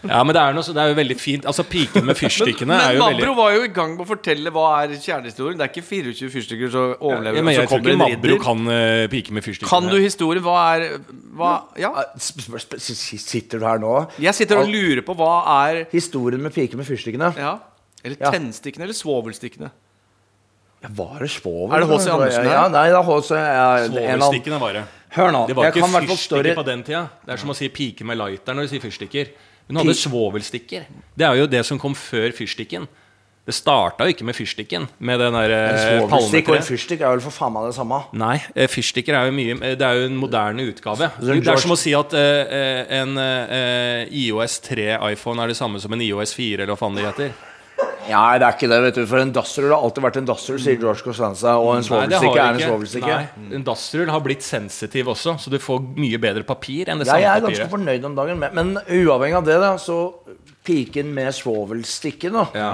Ja, 0.06 0.22
men 0.22 0.32
det 0.36 0.40
er, 0.42 0.54
noe, 0.54 0.62
så 0.62 0.72
det 0.76 0.82
er 0.84 0.92
jo 0.92 0.96
veldig 1.00 1.16
fint. 1.18 1.46
Altså 1.50 1.64
Piken 1.66 2.06
med 2.06 2.16
fyrstikkene 2.22 2.76
er 2.76 2.86
Men 2.86 2.96
jo 2.96 3.02
Mabro 3.02 3.16
veldig 3.18 3.36
var 3.40 3.54
jo 3.56 3.64
i 3.66 3.72
gang 3.74 3.96
med 3.96 4.04
å 4.04 4.08
fortelle 4.08 4.52
hva 4.54 4.66
er 4.84 4.94
kjernehistorien. 5.02 5.58
Det 5.58 5.66
er 5.66 5.72
ikke 5.74 5.86
24 5.88 6.30
fyrstikker 6.36 6.70
som 6.70 6.94
overlever, 7.00 7.40
ja, 7.40 7.42
men 7.42 7.50
og 7.50 7.58
Jeg 7.58 7.66
så 7.66 7.66
tror 7.66 7.74
kommer 7.74 7.90
ikke 7.90 7.98
en 7.98 8.04
Mabro 8.04 8.30
ridder. 8.30 8.44
kan 8.46 8.70
uh, 8.70 9.08
pike 9.16 9.34
med 9.36 9.46
fyrstikkene. 9.48 9.70
Kan 9.74 9.90
du 9.90 9.98
historien? 9.98 10.44
Hva 10.46 10.56
er 10.76 10.86
hva, 11.40 11.52
Ja. 11.80 11.90
Sp- 12.20 12.44
sp- 12.46 12.60
sp- 12.62 12.78
s- 12.78 13.26
Sitter 13.30 13.58
du 13.60 13.66
her 13.66 13.78
nå? 13.82 13.96
Jeg 14.20 14.34
sitter 14.36 14.60
og 14.62 14.68
lurer 14.70 15.02
på 15.06 15.14
hva 15.18 15.39
er 15.46 15.84
Historien 15.92 16.40
med 16.42 16.52
piken 16.54 16.76
med 16.80 16.86
fyrstikkene. 16.86 17.32
Ja. 17.36 17.58
Eller 18.04 18.16
Ja. 18.20 18.30
tennstikkene 18.30 18.82
eller 18.86 18.94
svovelstikkene. 18.94 19.70
Ja, 20.82 20.88
var 20.96 21.18
det 21.20 21.28
svovel? 21.30 21.74
Er 21.76 21.80
det 21.84 21.88
H.C. 21.90 22.08
Andersen 22.10 22.44
her? 22.44 22.52
Ja, 22.54 22.68
nei, 22.72 22.86
det 22.88 22.96
er 22.96 23.02
H.C. 23.04 23.28
Svovelstikkene 23.28 24.00
en 24.00 24.22
av- 24.22 24.32
Svovelstikkene 24.32 24.60
bare. 24.60 24.84
Hør 25.10 25.30
nå. 25.34 25.46
Det 25.46 25.56
var 25.56 25.64
Jeg 25.64 25.72
ikke 25.74 25.80
kan 25.80 25.88
i 25.90 25.92
hvert 25.92 26.08
fall 26.08 26.16
fyrstikker 26.16 26.42
story 26.44 26.54
på 26.54 26.64
den 26.64 26.82
tida. 26.86 27.02
Det 27.26 27.32
er 27.34 27.36
som 27.36 27.50
å 27.50 27.54
si 27.56 27.68
pike 27.68 28.04
med 28.04 28.16
lighter 28.16 28.54
når 28.54 28.62
du 28.62 28.68
sier 28.68 28.80
fyrstikker. 28.80 29.28
Hun 29.68 29.76
hadde 29.76 29.94
svovelstikker. 29.94 30.84
Det 31.16 31.26
er 31.26 31.34
jo 31.36 31.46
det 31.46 31.64
som 31.66 31.78
kom 31.78 31.94
før 31.94 32.32
fyrstikken. 32.32 32.88
Det 33.50 33.56
starta 33.58 34.06
jo 34.06 34.14
ikke 34.14 34.26
med 34.28 34.36
fyrstikken. 34.38 34.86
Med 35.02 35.18
den 35.18 35.34
der 35.34 35.50
En 35.50 35.78
eh, 35.98 36.04
og 36.04 36.12
en 36.14 36.62
fyrstikk 36.62 37.02
er 37.02 37.16
vel 37.16 37.22
for 37.24 37.34
faen 37.34 37.54
meg 37.56 37.66
det 37.66 37.74
samme. 37.74 37.98
Nei, 38.14 38.36
eh, 38.54 38.70
fyrstikker 38.70 39.16
er 39.18 39.26
jo 39.26 39.34
mye 39.34 39.56
eh, 39.58 39.74
Det 39.74 39.86
er 39.86 39.98
jo 39.98 40.06
en 40.06 40.18
moderne 40.20 40.68
utgave. 40.70 41.10
Det 41.18 41.40
er 41.42 41.62
som 41.64 41.74
å 41.74 41.78
si 41.80 41.94
at 41.98 42.14
en 42.14 43.18
IOS 44.10 44.60
3 44.68 44.90
iPhone 45.10 45.42
er 45.42 45.50
det 45.50 45.58
samme 45.58 45.82
som 45.82 45.92
en 45.96 46.04
IOS 46.04 46.34
4, 46.38 46.62
eller 46.62 46.74
hva 46.76 46.78
faen 46.78 46.98
det 47.00 47.08
heter. 47.08 47.32
Ja, 48.10 48.22
det 48.38 48.46
er 48.46 48.54
ikke 48.56 48.68
det, 48.70 48.78
vet 48.86 48.96
du. 48.98 49.02
For 49.10 49.22
en 49.22 49.32
dassrull 49.34 49.70
har 49.74 49.82
alltid 49.84 50.04
vært 50.06 50.18
en 50.20 50.28
dassrull, 50.30 50.58
sier 50.62 50.78
George 50.80 51.04
Costanza. 51.04 51.56
Og 51.60 51.74
en 51.76 51.82
Nei, 51.82 51.86
svovelstikke 51.88 52.38
er 52.40 52.46
en 52.46 52.58
ikke. 52.60 52.70
svovelstikke. 52.70 53.18
Nei, 53.18 53.50
en 53.58 53.66
dassrull 53.66 54.12
har 54.14 54.22
blitt 54.24 54.46
sensitiv 54.46 55.10
også, 55.14 55.36
så 55.42 55.52
du 55.52 55.58
får 55.62 55.82
mye 55.98 56.20
bedre 56.22 56.46
papir 56.46 56.90
enn 56.90 57.02
det 57.02 57.10
Ja, 57.10 57.18
jeg 57.20 57.28
er 57.28 57.38
samme 57.40 57.50
ganske 57.50 57.66
papiret. 57.66 57.74
fornøyd 57.74 58.08
om 58.10 58.16
dagen, 58.18 58.40
men, 58.42 58.54
men 58.54 59.04
uavhengig 59.04 59.42
av 59.42 59.50
det, 59.50 59.58
da, 59.62 59.74
så 59.82 59.98
piken 60.66 61.12
med 61.14 61.34
svovelstikken, 61.36 62.40
da, 62.40 62.46
Ja. 62.54 62.72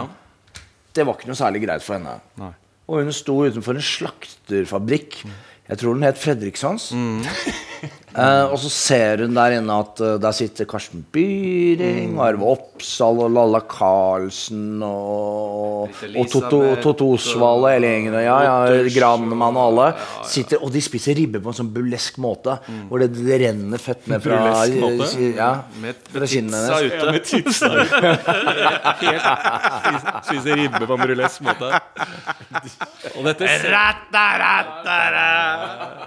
Det 0.96 1.04
var 1.06 1.18
ikke 1.18 1.30
noe 1.30 1.38
særlig 1.38 1.62
greit 1.66 1.84
for 1.84 1.98
henne. 1.98 2.16
Nei. 2.40 2.52
Og 2.86 3.02
hun 3.02 3.14
sto 3.14 3.40
utenfor 3.42 3.76
en 3.76 3.84
slakterfabrikk. 3.84 5.20
Jeg 5.66 5.80
tror 5.80 5.96
den 5.96 6.06
het 6.06 6.20
Fredrikssons. 6.22 6.92
Eh, 8.16 8.44
og 8.48 8.56
så 8.62 8.70
ser 8.72 9.20
hun 9.26 9.34
der 9.36 9.58
inne 9.58 9.74
at 9.82 9.98
eh, 10.00 10.14
der 10.22 10.32
sitter 10.32 10.64
Karsten 10.64 11.02
Byring, 11.12 12.14
og 12.16 12.22
Arve 12.24 12.46
Oppsal 12.54 13.18
og 13.26 13.34
Lalla 13.34 13.60
Karlsen 13.68 14.80
og, 14.86 15.90
og 16.16 16.30
Toto, 16.32 16.60
Toto 16.80 17.10
Osvald 17.12 17.66
og 17.66 17.70
hele 17.74 17.90
gjengen. 17.90 18.16
og 18.16 18.24
Ja, 18.24 18.38
ja, 18.46 18.54
Granmann 18.94 19.58
og 19.60 19.66
alle. 19.66 19.88
Sitter, 20.24 20.62
og 20.64 20.72
de 20.72 20.80
spiser 20.84 21.12
ribbe 21.18 21.42
på 21.44 21.52
en 21.52 21.58
sånn 21.60 21.68
burlesk 21.74 22.16
måte, 22.24 22.56
hvor 22.88 23.04
det, 23.04 23.10
det 23.18 23.36
renner 23.44 23.82
fett 23.84 24.08
ned 24.08 24.24
fra 24.24 24.40
Burlesk 24.46 24.80
måte? 24.80 25.10
Ja, 25.36 25.50
Med, 25.82 26.00
fra 26.16 26.30
kinnene 26.32 26.62
tidsa 26.64 26.78
hennes. 26.80 26.96
ute. 26.96 27.12
med 27.12 27.22
tidsa 27.28 27.68
Helt 29.04 30.24
Spiser 30.26 30.56
ribbe 30.56 30.86
på 30.88 30.96
en 30.96 31.04
burlesk 31.04 31.44
måte. 31.46 31.68
Og 33.16 33.22
dette, 33.28 33.44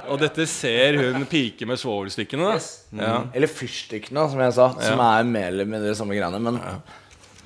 og 0.10 0.18
dette 0.22 0.46
ser 0.50 0.98
hun 1.04 1.26
pike 1.30 1.59
med 1.68 1.82
svovelstykkene. 1.82 2.54
da. 2.54 3.04
Ja. 3.04 3.20
Eller 3.36 3.52
fyrstikkene, 3.52 4.30
som 4.32 4.40
jeg 4.46 4.56
sa. 4.56 4.72
Som 4.80 5.04
er 5.04 5.24
mer 5.28 5.52
eller 5.52 5.68
mindre 5.68 5.96
samme 5.98 6.16
greiene. 6.16 6.40
Men 6.40 6.60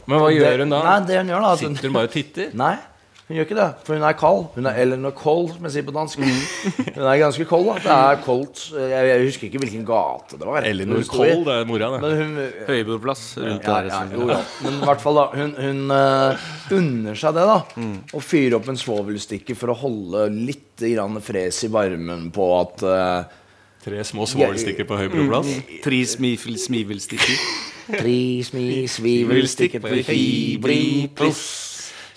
Men 0.06 0.20
hva 0.20 0.32
gjør 0.34 0.66
hun 0.66 0.74
da? 0.74 0.82
Nei, 0.84 0.98
det 1.08 1.22
hun 1.22 1.30
gjør 1.32 1.46
da 1.46 1.54
hun, 1.54 1.62
Sitter 1.64 1.88
hun 1.88 1.96
bare 1.96 2.10
og 2.10 2.18
titter? 2.18 2.50
Nei, 2.64 2.76
hun 3.24 3.38
gjør 3.38 3.46
ikke 3.48 3.56
det. 3.56 3.68
For 3.88 3.96
hun 3.96 4.04
er 4.04 4.16
kald. 4.20 4.42
Hun 4.58 4.66
er 4.68 4.80
Eleanor 4.84 5.14
Cold, 5.16 5.54
som 5.54 5.64
jeg 5.64 5.74
sier 5.78 5.86
på 5.88 5.94
dansk. 5.96 6.20
Mm. 6.20 6.42
Hun 6.98 7.06
er 7.08 7.20
ganske 7.22 7.46
kold. 7.48 7.70
da 7.70 7.76
Det 7.80 7.94
er 7.96 8.18
koldt. 8.26 8.64
Jeg, 8.76 9.06
jeg 9.08 9.22
husker 9.24 9.48
ikke 9.48 9.62
hvilken 9.64 9.86
gate 9.88 10.40
det 10.42 10.50
var. 10.50 10.68
Eleanor 10.68 11.06
Cold 11.08 11.48
det 11.48 11.56
er 11.56 11.70
mora, 11.70 11.90
det. 12.04 12.12
Hun 12.20 12.34
Høybordplass 12.68 13.24
rundt 13.40 13.64
ja, 13.64 13.78
der. 13.78 13.88
ja, 13.88 14.02
liksom. 14.04 14.20
jo, 14.20 14.28
ja. 14.28 14.42
Men 14.66 14.76
i 14.76 14.90
hvert 14.90 15.06
fall, 15.06 15.22
da. 15.22 15.26
Hun, 15.40 15.56
hun 15.56 15.96
uh, 15.96 16.52
unner 16.76 17.22
seg 17.24 17.40
det, 17.40 17.46
da. 17.48 17.58
Mm. 17.80 17.96
Å 18.12 18.24
fyre 18.28 18.60
opp 18.60 18.68
en 18.74 18.82
svovelstikke 18.84 19.56
for 19.58 19.72
å 19.72 19.78
holde 19.86 20.28
litt 20.36 20.84
grann 20.84 21.24
fres 21.24 21.64
i 21.64 21.72
varmen 21.72 22.28
på 22.34 22.50
at 22.58 22.84
eh, 22.90 23.40
Tre 23.84 24.04
små 24.08 24.28
svovelstikker 24.30 24.88
på 24.88 24.98
Høybroplass. 25.02 25.52
Tre 25.84 26.02
smifel, 26.08 26.58
smivelstikker. 26.62 27.46
Tre 27.84 28.18
smi, 28.48 28.66
svivelstikker 28.88 29.84
på 29.84 30.02
hybri 30.08 30.82
pluss 31.12 31.74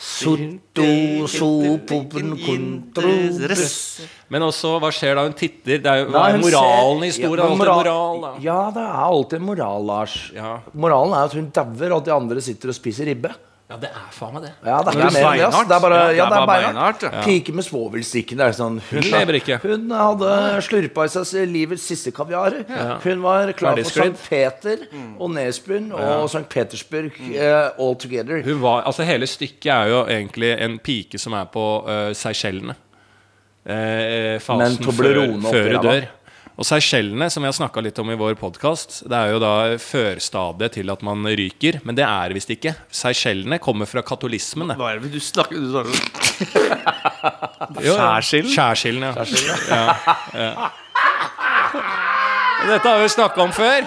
Sotto, 0.07 1.27
sopopen, 1.27 2.37
kontros 2.39 3.81
Men 4.31 4.45
også, 4.47 4.77
hva 4.81 4.91
skjer 4.95 5.17
da 5.19 5.25
hun 5.27 5.35
titter? 5.37 5.81
Det 5.83 5.91
er 5.91 6.05
jo, 6.05 6.07
hva 6.15 6.29
er 6.31 6.39
moralen 6.41 7.03
i 7.03 7.11
historien? 7.11 7.43
Ja, 7.43 7.49
alltid 7.51 7.65
moral, 7.65 8.23
da. 8.23 8.31
Ja, 8.45 8.59
det 8.77 8.85
er 8.85 9.03
alltid 9.09 9.41
en 9.41 9.47
moral, 9.49 9.89
Lars. 9.89 10.17
Ja. 10.37 10.53
Moralen 10.77 11.17
er 11.17 11.31
at 11.31 11.37
hun 11.37 11.51
dauer, 11.59 11.89
og 11.91 11.99
at 11.99 12.09
de 12.09 12.15
andre 12.15 12.45
sitter 12.45 12.73
og 12.73 12.79
spiser 12.79 13.11
ribbe. 13.11 13.33
Ja, 13.67 13.77
det 13.83 13.89
er 13.91 14.11
faen 14.15 14.31
meg 14.37 14.45
det. 14.45 14.51
Ja, 14.63 14.77
det 14.87 14.93
er 14.93 14.99
det. 15.01 15.07
ass. 15.07 15.17
beinhardt. 15.17 15.69
Det 15.69 15.75
er 15.75 15.81
bare, 15.83 15.97
Ja, 15.99 16.11
ja, 16.15 16.27
det 16.31 16.37
er 16.37 16.47
bare 16.47 16.47
beinhardt. 16.47 17.03
ja. 17.03 17.23
Pike 17.25 17.53
med 17.53 17.65
svovelstikken. 17.67 18.39
Det 18.39 18.47
er 18.47 18.55
sånn 18.55 18.77
Hun, 18.79 19.01
Hun 19.03 19.09
lever 19.11 19.39
ikke. 19.41 19.59
Hun 19.65 19.91
hadde 19.91 20.29
slurpa 20.63 21.07
i 21.09 21.11
seg 21.11 21.49
livets 21.51 21.83
siste 21.91 22.13
kaviar. 22.15 22.61
Hun 23.03 23.25
var 23.25 23.51
klar 23.59 23.81
for 23.81 23.91
St. 23.91 24.23
Peter 24.29 24.87
og 25.19 25.35
Nesbyen 25.35 25.91
og 25.91 26.29
St. 26.31 26.47
Petersburg 26.53 27.19
uh, 27.19 27.75
all 27.83 27.99
together. 27.99 28.43
Hun 28.47 28.63
var, 28.63 28.85
altså 28.87 29.03
Hele 29.03 29.27
stykket 29.27 29.73
er 29.73 29.91
jo 29.91 30.05
egentlig 30.07 30.53
en 30.63 30.79
pike 30.79 31.19
som 31.19 31.35
er 31.35 31.51
på 31.51 31.67
uh, 31.89 32.13
Seychellene. 32.15 32.79
Uh, 33.67 34.39
fasen 34.39 34.79
før, 34.95 35.25
før 35.51 35.73
hun 35.75 35.83
dør. 35.83 36.07
Og 36.57 36.65
Seychellene, 36.65 37.27
som 37.29 37.45
vi 37.45 37.51
har 37.51 37.57
snakka 37.57 37.83
litt 37.85 37.99
om 38.01 38.09
i 38.09 38.17
vår 38.17 38.33
podkast, 38.41 39.03
det 39.11 39.17
er 39.17 39.35
jo 39.35 39.41
da 39.43 39.77
førstadiet 39.81 40.73
til 40.79 40.89
at 40.89 41.03
man 41.05 41.21
ryker. 41.29 41.83
Men 41.85 41.99
det 41.99 42.07
er 42.09 42.33
visst 42.33 42.49
ikke. 42.55 42.73
Seychellene 42.89 43.59
kommer 43.61 43.85
fra 43.91 44.01
katolismen. 44.07 44.73
Hva 44.79 44.95
er 44.95 45.03
det 45.05 45.13
du 45.13 45.21
snakker 45.21 45.61
du 45.61 45.69
Kjærskillen? 47.85 48.49
Kjærskillen, 48.55 49.05
ja. 49.05 49.13
Skjærsilden? 49.13 49.57
Ja. 49.69 49.85
ja, 50.33 50.49
ja. 50.49 50.71
Dette 52.67 52.89
har 52.89 53.05
vi 53.05 53.09
snakka 53.13 53.39
om 53.45 53.53
før. 53.53 53.85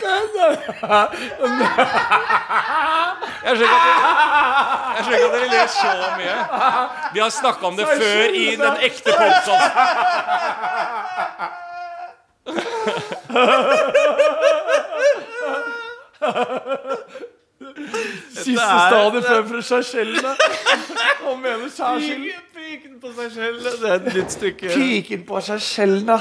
ikke 0.00 0.08
at 0.16 0.30
dere, 0.36 1.16
jeg 3.46 3.56
skjønner 3.56 5.16
ikke 5.16 5.26
at 5.26 5.32
dere 5.36 5.48
ler 5.52 5.68
så 5.70 5.90
mye. 6.18 6.36
Vi 7.14 7.18
har 7.22 7.30
snakka 7.30 7.62
om 7.68 7.76
det 7.78 7.86
før 7.86 8.24
i 8.34 8.56
den 8.58 8.76
ekte 8.88 9.10
podkasten. 9.14 9.70
Siste 18.36 18.66
stadiet 18.88 19.24
før 19.26 19.42
fra 19.50 19.62
Seychellene. 19.70 20.32
Og 21.26 21.38
mener 21.38 21.68
Seychellene. 21.70 22.42
Piken 22.56 23.00
på 23.00 23.12
seg. 23.14 23.30
Det 23.62 23.90
er 23.90 23.96
et 24.00 24.12
nytt 24.14 24.32
stykke. 24.34 24.74
Piken 24.74 25.26
på 25.28 25.40
Seychellene. 25.44 26.18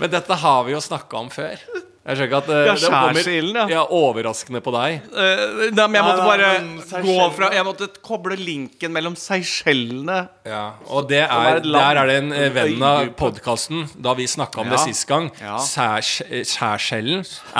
Men 0.00 0.08
dette 0.12 0.34
har 0.40 0.62
vi 0.64 0.72
jo 0.72 0.80
snakka 0.80 1.20
om 1.20 1.28
før. 1.32 1.60
Jeg 2.02 2.18
skjønner 2.18 2.26
ikke 2.26 2.38
at 2.40 2.48
uh, 2.50 2.56
Ja, 2.66 2.72
det 2.74 2.88
kommer 2.90 3.28
ja. 3.30 3.64
ja, 3.70 3.82
overraskende 3.94 4.58
på 4.64 4.72
deg. 4.74 5.04
Uh, 5.14 5.68
nei, 5.70 5.84
men 5.84 5.94
jeg 6.00 6.06
måtte 6.08 6.24
Nei, 6.24 6.32
bare 6.32 6.48
nei, 6.64 7.02
gå 7.06 7.28
fra 7.36 7.50
Jeg 7.54 7.66
måtte 7.68 7.86
koble 8.02 8.34
linken 8.40 8.90
mellom 8.94 9.14
Seychellene 9.18 10.16
Ja, 10.50 10.62
og 10.90 11.06
det 11.12 11.20
er 11.22 11.30
er, 11.30 11.60
et 11.60 11.68
der 11.68 12.00
er 12.02 12.10
det 12.10 12.16
en 12.24 12.34
uh, 12.34 12.40
venn 12.56 12.82
av 12.88 13.12
podkasten, 13.20 13.86
da 14.02 14.16
vi 14.18 14.26
snakka 14.26 14.64
om 14.64 14.72
det 14.72 14.80
sist 14.82 15.06
gang. 15.06 15.30
Ja. 15.38 15.60
Eh, 15.62 16.42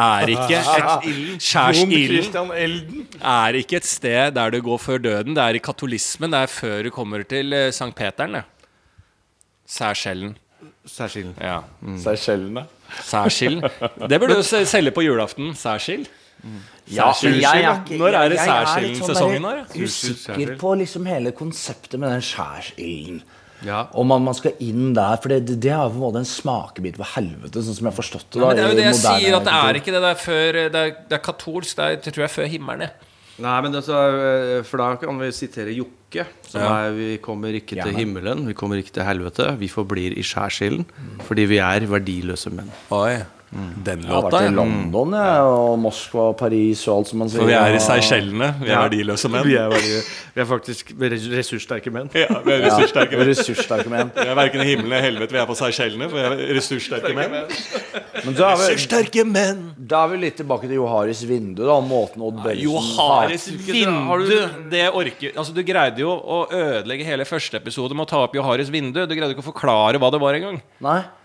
er 0.03 0.35
ikke 0.35 0.59
et 0.59 1.07
Skjærsilden 1.43 3.07
er 3.23 3.63
ikke 3.63 3.79
et 3.79 3.87
sted 3.87 4.35
der 4.35 4.51
du 4.51 4.59
går 4.65 4.79
før 4.83 4.99
døden. 5.07 5.37
Det 5.39 5.45
er 5.45 5.55
i 5.59 5.63
katolismen. 5.63 6.35
Det 6.35 6.41
er 6.49 6.51
før 6.51 6.83
du 6.89 6.91
kommer 6.95 7.23
til 7.23 7.55
Sankt 7.71 7.95
Peteren. 8.01 8.43
det. 8.43 8.47
Særskjellen. 10.87 11.35
Ja. 11.41 11.61
Mm. 11.81 11.99
Seychellene. 12.03 12.65
Særskill. 13.07 13.61
Det 14.09 14.19
burde 14.21 14.35
du 14.41 14.43
selge 14.43 14.91
på 14.91 15.05
julaften. 15.05 15.55
Særskill. 15.55 16.09
Ja, 16.91 17.13
jeg 17.23 17.63
er 17.63 17.85
Når 17.99 18.17
er 18.19 18.29
det 18.29 18.39
jeg- 18.39 18.49
jeg 18.49 18.83
litt 18.83 19.05
sånn 19.05 19.41
nå, 19.41 19.51
der 19.53 19.85
Usikker 19.85 20.57
på 20.59 20.73
liksom 20.81 21.07
hele 21.07 21.31
konseptet 21.31 22.01
med 22.01 22.11
den 22.11 22.21
skjærsilden. 22.21 23.23
Ja. 23.65 23.85
Om 23.95 24.09
man, 24.09 24.25
man 24.25 24.35
skal 24.35 24.53
inn 24.59 24.93
der, 24.93 25.17
for 25.23 25.29
det, 25.29 25.47
det, 25.61 25.71
er 25.71 25.87
på 25.87 25.95
en 25.95 26.01
måte 26.03 26.19
en 26.19 26.25
smakebit 26.27 26.97
for 26.99 27.05
helvete, 27.15 27.63
sånn 27.63 27.77
som 27.77 27.87
jeg 27.87 27.93
har 27.93 27.99
forstått 28.03 28.27
det. 28.35 28.41
Ja, 28.43 28.47
men 28.49 28.57
det 28.57 28.65
er 28.65 28.69
jo 28.73 28.75
det 28.81 28.87
jeg 28.89 28.99
sier, 28.99 29.37
at 29.37 29.45
det 29.47 29.55
er 29.55 29.79
ikke 29.79 29.93
det. 29.95 30.01
der 30.03 30.11
er, 30.11 30.19
før, 30.19 30.53
det 30.53 30.81
er, 30.83 30.91
det 31.09 31.13
er 31.13 31.23
katolsk. 31.23 31.77
Det 31.77 31.85
er, 31.85 31.97
det 32.03 32.11
tror 32.13 32.25
jeg 32.25 32.31
er 32.31 32.35
før 32.35 32.51
himmelen. 32.51 32.81
jeg. 32.81 32.91
Nei, 33.43 33.57
men 33.65 33.75
altså, 33.75 33.99
eh, 34.15 34.63
For 34.69 34.79
da 34.83 34.93
kan 35.01 35.19
vi 35.19 35.31
sitere 35.35 35.75
Jokke. 35.75 36.27
Som 36.47 36.61
Ja. 36.61 36.73
er 36.87 36.93
Vi 36.93 37.19
kommer 37.25 37.55
ikke 37.57 37.79
til 37.83 37.95
himmelen, 37.97 38.47
vi 38.47 38.55
kommer 38.55 38.77
ikke 38.79 38.93
til 38.93 39.03
helvete. 39.09 39.47
Vi 39.59 39.69
forblir 39.73 40.13
i 40.17 40.23
skjærsilden 40.23 40.85
fordi 41.27 41.47
vi 41.49 41.59
er 41.59 41.87
verdiløse 41.89 42.53
menn. 42.53 42.71
Oi. 42.93 43.23
Den 43.53 44.01
Jeg 44.01 44.09
har 44.09 44.23
vært 44.25 44.47
i. 44.49 44.55
London 44.57 45.13
ja, 45.13 45.43
og 45.45 45.75
Moskva 45.83 46.31
og 46.31 46.37
Paris 46.41 46.87
og 46.89 46.95
alt 47.03 47.09
som 47.11 47.19
man 47.21 47.29
sier. 47.29 47.43
For 47.43 47.51
vi 47.51 47.53
er 47.53 47.75
i 47.77 47.81
Seychellene. 47.85 48.47
Vi 48.63 48.71
er 48.73 48.81
verdiløse 48.87 49.29
menn. 49.29 49.45
Vi 49.45 49.57
er, 49.61 49.69
verdi- 49.69 49.99
vi 50.33 50.41
er 50.41 50.49
faktisk 50.49 50.95
ressurssterke 50.97 51.93
menn. 51.93 52.09
Ja, 52.17 52.39
vi 52.47 52.55
er 52.55 52.63
ressurssterke 52.65 53.19
menn. 53.21 53.29
ressurssterke 53.29 53.93
menn. 53.93 54.09
Vi 54.17 54.25
er 54.25 54.39
verken 54.41 54.65
i 54.65 54.69
himmelen 54.71 54.89
eller 54.97 55.05
helvete. 55.05 55.37
Vi 55.37 55.43
er 55.43 55.51
på 55.51 55.59
Seychellene, 55.61 56.09
vi 56.15 56.25
er 56.25 56.37
ressurssterke 56.57 57.13
menn. 57.19 57.37
Men 58.25 58.35
da 58.39 58.49
er, 58.55 58.57
vi, 58.57 58.73
Ressurssterke 58.73 59.27
menn! 59.29 59.63
da 59.77 60.05
er 60.07 60.13
vi 60.15 60.23
litt 60.25 60.37
tilbake 60.41 60.69
til 60.71 60.79
Joharis 60.81 61.23
vindu, 61.29 61.65
da. 61.69 61.77
Måten 61.85 62.23
Odd 62.25 62.41
Børresen 62.45 62.65
Joharis 62.71 63.49
Har 63.51 64.19
du- 64.23 64.29
vindu 64.31 64.69
Det 64.71 64.85
orker 64.95 65.33
Altså 65.37 65.53
Du 65.57 65.63
greide 65.67 65.99
jo 66.01 66.13
å 66.13 66.45
ødelegge 66.49 67.05
hele 67.05 67.25
første 67.29 67.59
episode 67.61 67.93
med 67.99 68.07
å 68.07 68.11
ta 68.17 68.23
opp 68.25 68.33
Joharis 68.37 68.71
vindu. 68.73 69.03
Du 69.05 69.13
greide 69.17 69.35
ikke 69.37 69.45
å 69.45 69.53
forklare 69.53 70.01
hva 70.01 70.11
det 70.15 70.21
var 70.23 70.39
engang. 70.41 70.63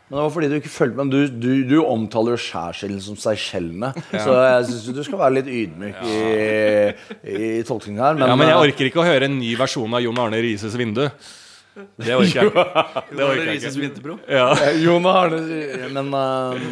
Men 0.07 0.15
det 0.15 0.21
var 0.23 0.29
fordi 0.31 0.47
du 0.47 0.55
ikke 0.55 0.71
følte 0.71 0.95
med. 1.03 1.09
Du, 1.11 1.39
du, 1.43 1.63
du 1.67 1.75
omtaler 1.83 2.37
jo 2.37 2.39
skjærsilden 2.39 3.01
som 3.03 3.17
Seychellene. 3.19 3.89
Så 4.13 4.35
jeg 4.39 4.67
syns 4.69 4.85
du 4.95 5.01
skal 5.03 5.19
være 5.19 5.35
litt 5.41 5.49
ydmyk 5.51 5.97
i, 6.07 6.21
i 7.27 7.49
tolkningen 7.67 7.99
her. 8.05 8.15
Men, 8.15 8.29
Ja, 8.31 8.37
Men 8.39 8.47
jeg 8.47 8.55
eh, 8.55 8.67
orker 8.69 8.87
ikke 8.87 9.01
å 9.03 9.07
høre 9.07 9.27
en 9.27 9.35
ny 9.41 9.51
versjon 9.59 9.97
av 9.99 10.05
Jon 10.05 10.21
Arne 10.23 10.39
Rises 10.45 10.77
vindu. 10.79 11.03
Det 11.99 12.15
orker 12.15 12.39
jeg 12.39 12.53
ikke. 12.53 12.85
Det 13.17 13.25
orker 13.27 13.43
jeg 13.43 13.57
Rises 13.57 13.75
vinterbro. 13.83 14.15
Ja, 14.31 14.47
Jon 14.79 15.11
Arne 15.11 15.91
Men 15.99 16.15
eh, 16.23 16.71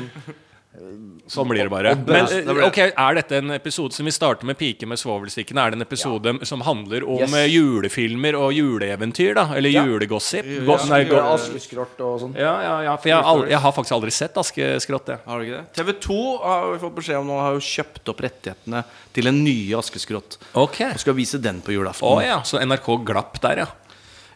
Sånn 1.28 1.48
blir 1.50 1.64
det 1.66 1.72
bare. 1.74 1.96
Men 2.06 2.28
eh, 2.30 2.68
ok, 2.68 2.78
Er 2.94 3.16
dette 3.18 3.38
en 3.40 3.50
episode 3.56 3.96
som 3.96 4.06
vi 4.06 4.12
starter 4.14 4.46
med 4.46 4.60
pike 4.60 4.86
med 4.86 5.00
svovelstikkene? 5.02 5.58
Er 5.64 5.72
det 5.74 5.80
en 5.80 5.86
episode 5.86 6.34
som 6.46 6.62
handler 6.62 7.02
om 7.08 7.18
Yes. 7.24 7.34
eh, 7.34 7.48
julefilmer 7.50 8.38
og 8.38 8.52
juleeventyr? 8.54 9.34
da? 9.34 9.48
Eller 9.58 9.74
julegossip? 9.74 10.46
Goss, 10.68 10.86
nei, 10.92 11.04
go 11.10 11.16
ja, 11.18 11.32
Askeskrott 11.34 12.00
og 12.06 12.20
sånn. 12.22 12.36
ja, 12.38 12.52
ja, 12.62 12.76
ja, 12.92 12.94
for 13.02 13.10
jeg, 13.10 13.50
jeg 13.50 13.62
har 13.66 13.74
faktisk 13.74 13.96
aldri 13.98 14.14
sett 14.14 14.38
Askeskrott. 14.38 15.08
jeg. 15.16 15.20
Har 15.26 15.40
du 15.42 15.48
ikke 15.48 15.62
det? 15.64 15.66
TV 15.80 15.94
2 16.06 16.20
har 16.44 16.68
vi 16.74 16.78
fått 16.86 16.96
beskjed 17.00 17.18
om 17.24 17.32
nå 17.34 17.40
har 17.42 17.58
jo 17.58 17.64
kjøpt 17.72 18.14
opp 18.14 18.22
rettighetene 18.28 18.84
til 19.18 19.32
en 19.32 19.42
nye 19.44 19.80
Askeskrott. 19.82 20.38
Ok. 20.54 20.82
Og 20.92 21.02
skal 21.02 21.18
vise 21.18 21.42
den 21.42 21.64
på 21.66 21.74
julaften. 21.74 22.06
Å 22.06 22.22
ja, 22.22 22.38
så 22.46 22.62
NRK 22.62 22.92
glapp 23.08 23.42
der, 23.42 23.64
ja. 23.66 23.68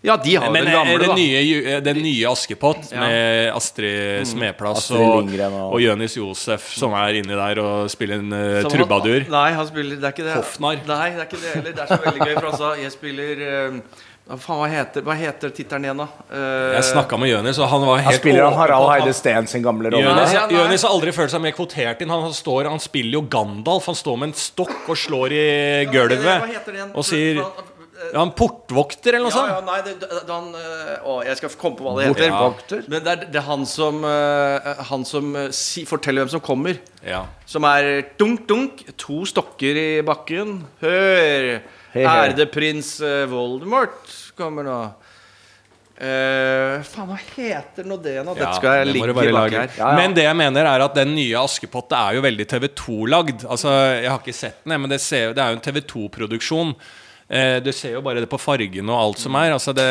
Ja, 0.02 0.16
de 0.16 0.36
har 0.40 0.52
Men 0.52 0.64
den 0.64 0.72
eh, 0.74 0.78
gamle, 0.78 0.98
den 1.00 1.10
da. 1.12 1.16
nye, 1.20 1.80
den 1.84 1.98
nye 2.04 2.30
Askepott 2.32 2.92
Ja. 2.94 3.02
med 3.04 3.50
Astrid 3.52 4.28
Smeplass 4.30 4.86
Astrid 4.86 5.02
og, 5.04 5.24
Lindgren 5.26 5.54
og- 5.60 5.74
og 5.76 5.82
Jonis 5.84 6.16
Josef 6.16 6.70
som 6.74 6.94
er 6.96 7.20
inni 7.20 7.36
der 7.36 7.60
og 7.60 7.90
spiller 7.92 8.20
en 8.22 8.32
uh, 8.32 8.70
trubadur. 8.70 9.26
Han, 9.28 9.32
nei, 9.36 9.52
han 9.58 9.68
spiller 9.68 9.98
Det 10.00 10.08
er 10.08 10.14
ikke 10.16 10.28
det. 10.30 10.36
Hoffnar. 10.40 10.80
Nei, 10.88 11.10
det 11.12 11.20
er 11.20 11.28
ikke 11.28 11.42
det 11.42 11.52
heller. 11.56 11.74
Det 11.74 11.84
er 11.84 11.88
så 11.92 12.00
veldig 12.06 12.28
gøy, 12.30 12.36
for 12.40 12.48
altså, 12.54 12.70
jeg 12.80 12.92
spiller 12.96 13.44
uh, 13.44 13.82
faen, 14.40 14.60
hva 14.62 14.68
heter, 14.72 15.02
hva 15.04 15.16
heter 15.20 15.50
tittelen 15.58 15.88
igjen, 15.90 15.98
da? 16.04 16.08
Uh, 16.32 16.76
Jeg 16.78 16.84
snakka 16.94 17.18
med 17.20 17.32
Jonis, 17.34 17.60
og 17.60 17.68
han 17.74 17.82
var 17.90 17.98
Han 18.00 18.06
helt 18.08 18.22
spiller 18.22 18.44
han 18.46 18.54
åpen 18.54 18.62
Harald 18.62 18.90
Heide 18.94 19.14
Steen 19.18 19.48
sin 19.52 19.64
gamle 19.66 19.90
rolle. 19.92 20.06
Jonis, 20.06 20.34
Ja. 20.34 20.46
Har 20.48 20.94
aldri 20.94 21.12
følt 21.12 21.32
seg 21.34 21.42
mer 21.44 21.52
kvotert 21.58 22.02
inn. 22.06 22.10
Han, 22.14 22.32
står, 22.32 22.70
han 22.72 22.80
spiller 22.80 23.20
jo 23.20 23.26
Gandalf. 23.28 23.86
Han 23.92 23.96
står 24.00 24.18
med 24.22 24.32
en 24.32 24.38
stokk 24.38 24.88
og 24.88 24.96
slår 24.96 25.36
i 25.36 25.44
Hva 25.90 25.92
gulvet 25.92 26.96
og 26.96 27.04
sier 27.04 27.42
ja, 27.44 27.50
Han 28.16 28.32
portvokter 28.38 29.16
eller 29.18 29.28
noe 29.28 29.34
Ja, 29.34 29.38
sånt. 29.38 29.52
ja, 29.52 29.60
nei, 29.68 29.80
det, 29.86 29.94
det, 30.02 30.22
han 30.30 30.48
eh, 30.58 30.94
Å, 31.06 31.18
jeg 31.28 31.40
skal 31.40 31.56
komme 31.62 31.80
på 31.80 31.86
hva 31.88 31.96
det 32.00 32.08
heter. 32.10 32.32
Portvokter. 32.34 32.86
Men 32.88 33.04
det 33.06 33.12
er, 33.14 33.26
det 33.36 33.42
er 33.42 33.46
han 33.50 33.66
som 33.70 34.00
eh, 34.08 34.70
Han 34.92 35.06
som 35.10 35.36
eh, 35.36 35.50
si, 35.56 35.86
forteller 35.90 36.26
hvem 36.26 36.34
som 36.38 36.44
kommer. 36.46 36.80
Ja. 37.06 37.26
Som 37.50 37.68
er 37.70 37.90
dunk, 38.22 38.48
dunk, 38.50 38.86
to 39.00 39.22
stokker 39.30 39.78
i 39.80 39.90
bakken. 40.06 40.62
Hør! 40.84 41.52
Hei, 41.94 42.04
hei. 42.06 42.08
Ærede 42.10 42.46
prins 42.54 42.96
Voldemort 43.32 44.12
kommer 44.38 44.66
nå. 44.68 44.80
Uh, 46.00 46.80
faen, 46.88 47.10
hva 47.10 47.18
heter 47.36 47.84
nå 47.84 47.98
det 48.00 48.22
nå? 48.24 48.32
Ja, 48.32 48.46
Dette 48.46 48.54
skal 48.62 48.78
jeg 48.78 48.86
det 48.88 48.94
ligge 48.96 49.16
bak 49.18 49.26
lage. 49.36 49.58
her. 49.66 49.74
Ja, 49.76 49.90
ja. 49.90 49.98
Men 50.00 50.14
det 50.16 50.24
jeg 50.24 50.38
mener 50.40 50.70
er 50.70 50.84
at 50.86 50.94
den 50.96 51.12
nye 51.12 51.42
Askepott 51.42 51.92
er 51.92 52.16
jo 52.16 52.22
veldig 52.24 52.46
TV2-lagd. 52.54 53.44
Altså, 53.44 53.74
Jeg 53.98 54.08
har 54.08 54.22
ikke 54.22 54.38
sett 54.38 54.62
den, 54.64 54.78
men 54.80 54.94
det, 54.94 55.02
ser, 55.04 55.34
det 55.36 55.44
er 55.44 55.52
jo 55.52 55.58
en 55.60 55.66
TV2-produksjon. 55.66 56.72
Eh, 57.30 57.60
du 57.62 57.70
ser 57.76 57.92
jo 57.94 58.00
bare 58.02 58.24
det 58.24 58.30
på 58.32 58.40
fargene 58.42 58.90
og 58.90 58.98
alt 58.98 59.20
som 59.22 59.36
er. 59.38 59.52
Altså 59.54 59.70
det, 59.78 59.86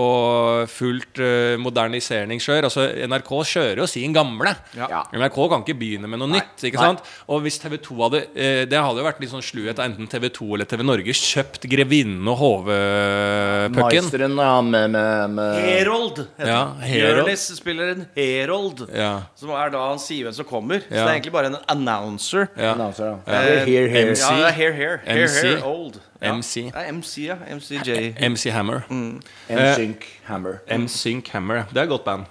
og 0.00 0.64
fullt 0.72 1.20
eh, 1.20 1.56
modernisering 1.60 2.40
kjør. 2.40 2.70
Altså, 2.70 2.86
NRK 3.04 3.32
kjører 3.50 3.82
jo 3.82 3.88
sin 3.90 4.14
gamle. 4.16 4.54
Ja. 4.78 5.02
NRK 5.12 5.36
kan 5.52 5.64
ikke 5.66 5.76
begynne 5.76 6.08
med 6.08 6.22
noe 6.22 6.30
nytt. 6.32 6.64
Ikke 6.64 6.80
sant? 6.80 7.02
Og 7.28 7.42
hvis 7.44 7.60
TV2 7.60 7.98
hadde 8.00 8.22
eh, 8.32 8.62
Det 8.70 8.80
hadde 8.80 9.02
jo 9.02 9.06
vært 9.06 9.20
litt 9.20 9.32
sånn 9.34 9.44
sluhet 9.44 9.76
av 9.76 9.90
enten 9.90 10.08
TV2 10.08 10.48
eller 10.56 10.70
TV 10.70 10.84
Norge 10.88 11.16
kjøpt 11.20 11.68
Grevinnen 11.68 12.32
og 12.32 12.40
HV-pucken. 12.40 13.76
Meisteren, 14.08 14.38
ja, 14.40 14.54
med, 14.64 14.90
med, 14.96 15.36
med 15.36 15.60
Herold 15.68 16.22
heter 16.38 16.48
Ja. 16.50 16.62
Herold. 16.80 17.20
Jørnis 17.24 17.46
spiller 17.58 17.92
en 17.94 18.06
Herold. 18.16 18.86
Ja. 18.94 19.12
Som 19.36 19.52
er 19.52 19.72
da 19.74 19.84
han 19.90 20.00
sier 20.02 20.28
hvem 20.30 20.36
som 20.40 20.48
kommer. 20.48 20.80
Så 20.88 20.94
det 20.96 21.04
er 21.04 21.12
egentlig 21.18 21.34
bare 21.36 21.52
en 21.52 21.60
announcer. 21.76 22.48
Ja. 22.56 22.72
Announcer, 22.72 23.12
ja. 23.12 23.20
Eh, 23.28 23.44
Here, 23.44 23.64
here, 23.68 23.88
here. 23.92 24.16
Ja, 24.16 24.34
det 24.40 24.50
er 24.50 24.58
Here 24.58 24.74
Here. 24.74 24.98
Here, 25.04 25.92
MC. 26.20 26.70
Ja. 26.70 26.84
MC. 26.92 27.16
Ja. 27.26 27.36
MCJ. 27.56 28.14
MC 28.18 28.50
Hammer. 28.54 28.84
NSYNC 28.88 30.06
Hammer. 30.24 30.60
M-Sync 30.68 31.28
Hammer. 31.34 31.66
Det 31.70 31.82
er 31.82 31.84
et 31.84 31.90
godt 31.90 32.04
band. 32.06 32.24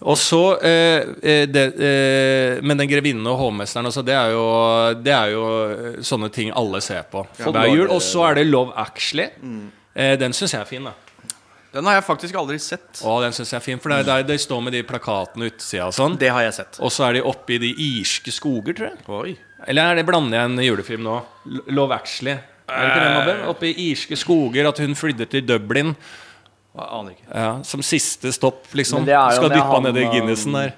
Og 0.00 0.18
så 0.18 0.40
eh, 0.66 1.04
eh, 1.22 1.44
det, 1.46 1.66
eh, 1.78 2.62
Men 2.66 2.80
den 2.80 2.90
grevinnen 2.90 3.26
og 3.30 3.38
hovmesteren 3.38 3.86
altså, 3.86 4.02
det, 4.02 4.16
er 4.18 4.34
jo, 4.34 4.44
det 5.04 5.14
er 5.14 5.32
jo 5.34 5.44
eh, 5.70 5.98
sånne 6.06 6.30
ting 6.34 6.50
alle 6.56 6.80
ser 6.82 7.06
på 7.12 7.22
hver 7.44 7.70
jul. 7.70 7.86
Og 7.92 8.02
så 8.02 8.24
er 8.30 8.40
det 8.40 8.48
Love 8.48 8.74
Actually. 8.76 9.28
Eh, 9.94 10.16
den 10.18 10.34
syns 10.36 10.56
jeg 10.56 10.64
er 10.64 10.70
fin, 10.70 10.88
da. 10.88 10.96
Den 11.76 11.84
har 11.84 11.98
jeg 11.98 12.06
faktisk 12.06 12.36
aldri 12.40 12.56
sett. 12.62 13.02
Å, 13.04 13.18
den 13.20 13.34
synes 13.36 13.50
jeg 13.52 13.58
er 13.58 13.64
fin 13.64 13.80
For 13.82 13.92
det 13.92 13.98
er 14.00 14.06
der 14.08 14.22
de 14.30 14.36
står 14.40 14.62
med 14.64 14.72
de 14.72 14.80
plakatene 14.86 15.50
utsida 15.50 15.90
og 15.90 15.94
sånn. 15.94 16.16
Det 16.18 16.30
har 16.32 16.46
jeg 16.46 16.56
sett. 16.56 16.78
Og 16.80 16.92
så 16.94 17.04
er 17.10 17.18
de 17.18 17.24
oppe 17.28 17.58
i 17.58 17.60
de 17.60 17.72
irske 18.00 18.32
skoger, 18.32 18.78
tror 18.78 18.88
jeg. 18.88 19.02
Oi. 19.12 19.34
Eller 19.68 19.92
er 19.92 20.00
det 20.00 20.06
blander 20.08 20.40
jeg 20.40 20.50
en 20.50 20.62
julefilm 20.64 21.04
nå? 21.04 21.18
Love 21.76 21.98
Actually. 21.98 22.38
Er 22.68 22.82
det 22.82 22.88
ikke 22.90 23.02
det, 23.04 23.10
Mabbe? 23.16 23.34
Oppe 23.52 23.68
i 23.70 23.90
irske 23.92 24.16
skoger, 24.18 24.68
at 24.68 24.78
hun 24.82 24.96
flytter 24.98 25.28
til 25.30 25.44
Dublin. 25.46 25.92
Jeg 26.76 26.88
aner 26.92 27.14
ikke. 27.14 27.28
Ja, 27.32 27.52
Som 27.64 27.82
siste 27.86 28.32
stopp, 28.34 28.66
liksom. 28.76 29.06
Skal 29.06 29.48
dyppe 29.54 29.70
han, 29.70 29.86
ned 29.86 29.96
i 30.02 30.04
um, 30.08 30.12
Guinnessen 30.12 30.58
der. 30.58 30.74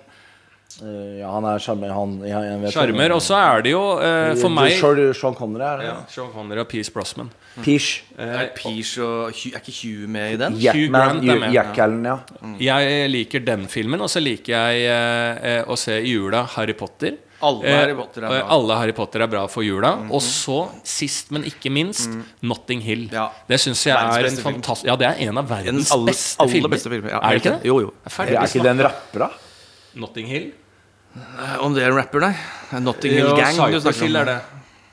Uh, 0.79 1.17
ja, 1.19 1.31
han 1.33 1.47
er 1.49 1.59
sjarmer, 1.59 1.91
Sjarmer. 2.71 3.15
Og 3.17 3.23
så 3.25 3.35
er 3.41 3.65
det 3.67 3.73
jo 3.73 3.81
uh, 3.99 4.35
for 4.39 4.53
meg 4.53 4.77
Sean, 4.79 5.35
Connery 5.35 5.65
er 5.67 5.81
det? 5.81 5.87
ja, 5.89 5.95
Sean 6.13 6.29
Connery 6.31 6.63
og 6.63 6.69
Peace 6.71 6.93
Brosman. 6.95 7.33
Peach. 7.65 8.05
Er 8.15 8.53
Peach 8.55 8.93
og 9.03 9.33
Hugh- 9.35 9.57
Er 9.57 9.65
ikke 9.65 9.75
Hugh 9.81 10.07
med 10.09 10.37
i 10.37 10.39
den? 10.45 10.59
Jackman. 10.63 11.01
Grant 11.01 11.25
er 11.33 11.41
med. 11.43 11.53
Jack 11.57 11.79
Allen, 11.83 12.05
ja. 12.07 12.19
Jeg 12.63 13.11
liker 13.11 13.43
den 13.49 13.67
filmen, 13.67 14.05
og 14.05 14.13
så 14.13 14.23
liker 14.23 14.55
jeg 14.55 14.85
eh, 14.87 15.41
eh, 15.57 15.65
å 15.67 15.75
se 15.81 15.97
i 15.99 16.13
jula 16.15 16.45
Harry 16.55 16.77
Potter. 16.79 17.17
Alle 17.41 17.65
Eh, 17.69 17.77
Harry 17.79 17.95
Potter 17.95 18.25
er 18.25 18.29
bra. 18.33 18.49
Alle 18.51 18.75
Harry 18.81 18.93
Potter 18.93 19.23
er 19.23 19.29
bra 19.31 19.47
for 19.47 19.63
jula. 19.63 19.93
Og 20.11 20.21
så, 20.25 20.57
sist, 20.83 21.31
men 21.31 21.45
ikke 21.45 21.71
minst, 21.71 22.11
Notting 22.43 22.81
Hill. 22.83 23.09
Ja. 23.13 23.29
Det 23.49 23.61
syns 23.63 23.85
jeg 23.87 23.95
er 23.95 24.27
en 24.27 24.37
fantastisk 24.43 24.87
Ja, 24.91 24.97
det 24.97 25.07
er 25.07 25.29
en 25.29 25.39
av 25.39 25.45
En 25.45 25.51
verdens 25.57 25.93
aller, 25.95 26.07
beste 26.13 26.41
alle 26.43 26.51
filmer. 26.51 26.69
beste 26.75 26.91
filmer. 26.91 27.11
Ja, 27.11 27.21
er 27.23 27.29
det 27.39 27.43
ikke 27.45 27.55
det? 27.61 27.65
Jo, 27.71 27.81
jo. 27.81 27.93
Er 28.05 28.23
Er 28.27 28.43
ikke 28.47 28.63
det 28.63 28.73
en 28.75 28.83
rapper, 28.89 29.19
da? 29.19 29.31
Notting 29.95 30.27
Hill? 30.27 30.53
Eh, 31.17 31.57
Om 31.65 31.75
det 31.75 31.83
er 31.85 31.91
en 31.93 31.97
rapper, 31.97 32.21
nei? 32.21 32.35
Notting 32.81 33.13
Hill 33.13 33.25
Jo, 33.29 33.37
Gang 33.37 33.55
du 33.73 33.81
snakker 33.81 34.03
Hill 34.03 34.17
om. 34.17 34.23
er 34.23 34.25
det. 34.25 34.41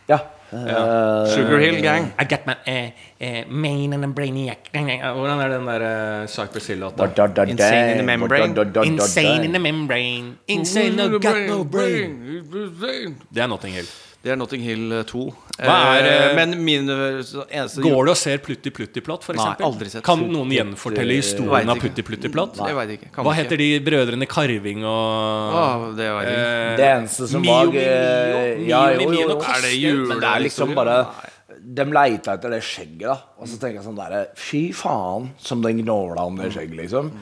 Ja. 0.08 0.19
Eh, 0.53 1.25
Sugar 1.34 1.58
Hill 1.60 1.81
Gang. 1.81 2.13
I 2.19 2.23
got 2.23 2.45
my 2.45 2.53
uh, 2.53 2.89
uh, 3.19 3.43
main 3.49 3.93
and 3.93 4.05
a 4.05 4.08
brainiac 4.08 4.69
Hvordan 4.71 5.39
er 5.41 5.49
den 5.49 5.67
der 5.67 5.81
uh, 6.21 6.27
Cypress 6.29 6.67
Hill-låta? 6.67 7.10
Insane 7.47 7.91
in 7.91 7.97
the 7.97 8.03
membrane. 8.03 8.53
Insane 8.86 9.43
in 9.43 9.51
the 9.51 9.60
membrane. 9.60 10.38
Insane, 10.47 10.95
no 10.95 11.19
got 11.19 11.36
no 11.47 11.63
brain. 11.63 12.45
Det 13.34 13.41
er 13.41 13.47
Notting 13.47 13.73
Hill. 13.73 13.89
Det 14.25 14.31
er 14.33 14.38
Notting 14.41 14.63
Hill 14.65 14.93
2. 15.05 15.23
Hva 15.59 15.73
er, 15.95 16.05
Eh, 16.09 16.13
eh, 16.31 16.35
Men 16.35 16.55
min 16.65 16.89
eh, 16.89 17.19
eneste 17.53 17.83
Går 17.83 18.07
du 18.07 18.11
og 18.11 18.17
ser 18.17 18.39
Plutti 18.41 18.71
Plutti 18.73 19.03
Platt, 19.05 19.21
f.eks.? 19.21 19.38
Nei, 19.38 19.51
aldri 19.67 19.91
sett. 19.93 20.01
Kan 20.07 20.23
noen 20.33 20.49
gjenfortelle 20.51 21.19
historien 21.19 21.69
av. 21.69 21.77
Plutti 21.79 22.01
Plutti 22.07 22.31
Nei. 22.33 22.71
Jeg 22.71 22.77
vet 22.79 22.93
ikke. 22.95 23.11
Kan 23.13 23.27
Hva 23.27 23.35
ikke. 23.35 23.43
heter 23.43 23.61
de 23.61 23.67
brødrene 23.85 24.27
Karving 24.31 24.81
og 24.89 25.59
Åh, 25.61 25.85
det 25.99 26.09
vet 26.09 26.31
jeg 26.31 26.39
ikke. 26.39 26.49
eh, 26.49 26.73
Det 26.81 26.89
eneste 26.89 27.29
som 27.29 27.45
Mio, 27.45 27.53
var 27.53 27.69
Mio, 27.69 27.79
eh, 27.85 28.57
Mio, 28.57 28.67
Ja, 28.67 28.81
jo, 28.89 28.97
Mio, 28.97 29.05
jo, 29.05 29.13
Mio, 29.13 29.29
jo. 29.29 29.39
Er 29.45 29.61
det 29.61 30.07
Men 30.09 30.19
det 30.25 30.31
er 30.33 30.43
liksom 30.47 30.73
bare 30.75 30.97
De 31.77 31.85
leita 31.85 32.33
etter 32.39 32.49
det 32.57 32.63
skjegget, 32.65 33.05
da. 33.05 33.19
Og 33.39 33.47
så 33.47 33.61
tenker 33.61 33.77
jeg 33.79 33.85
sånn 33.85 34.01
derre 34.01 34.25
Fy 34.35 34.65
faen, 34.73 35.29
som 35.38 35.61
den 35.61 35.85
gnåla 35.85 36.25
om 36.25 36.41
det 36.41 36.49
skjegget, 36.57 36.75
liksom. 36.81 37.13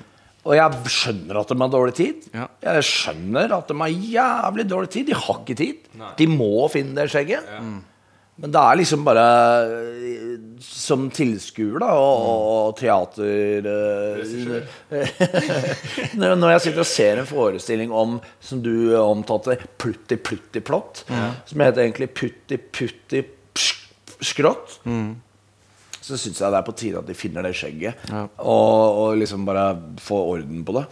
Og 0.44 0.58
jeg 0.58 0.92
skjønner 0.92 1.40
at 1.40 1.52
de 1.54 1.56
har 1.62 1.72
dårlig 1.72 1.96
tid. 1.96 2.28
Ja. 2.36 2.50
Jeg 2.66 2.84
skjønner 2.90 3.54
at 3.56 3.70
de 3.72 3.78
har 3.80 3.94
jævlig 4.12 4.66
dårlig 4.68 4.90
tid. 4.92 5.08
De 5.08 5.16
har 5.16 5.40
ikke 5.40 5.56
tid. 5.56 5.90
De 6.20 6.28
må 6.28 6.68
finne 6.74 6.98
det 6.98 7.12
skjegget. 7.14 7.48
Men 8.42 8.50
det 8.50 8.62
er 8.66 8.78
liksom 8.80 9.04
bare 9.06 9.24
eh, 9.62 10.38
Som 10.66 11.04
tilskuer, 11.14 11.76
da, 11.84 11.92
og, 12.02 12.24
og 12.72 12.72
teater 12.80 13.68
eh, 13.70 14.24
Når 16.18 16.34
når 16.42 16.56
jeg 16.56 16.64
sitter 16.66 16.82
og 16.82 16.90
ser 16.90 17.22
en 17.22 17.30
forestilling 17.30 17.94
om, 17.94 18.16
som 18.42 18.64
du 18.66 18.74
omtalte, 18.98 19.60
Plutti 19.78 20.18
Plutti 20.18 20.64
Plott, 20.66 21.04
som 21.46 21.62
heter 21.62 21.86
egentlig 21.86 22.10
Putti 22.18 22.58
Putti 22.58 23.22
Skrått 23.54 24.18
Skrått, 24.24 24.80
så 26.04 26.18
syns 26.20 26.42
jeg 26.42 26.52
det 26.52 26.58
er 26.60 26.66
på 26.68 26.76
tide 26.76 27.00
at 27.00 27.08
de 27.08 27.16
finner 27.16 27.46
det 27.48 27.54
skjegget. 27.56 28.02
Og, 28.12 28.98
og 29.00 29.18
liksom 29.22 29.46
bare 29.48 29.70
få 30.04 30.18
orden 30.34 30.66
på 30.68 30.76
det. 30.76 30.84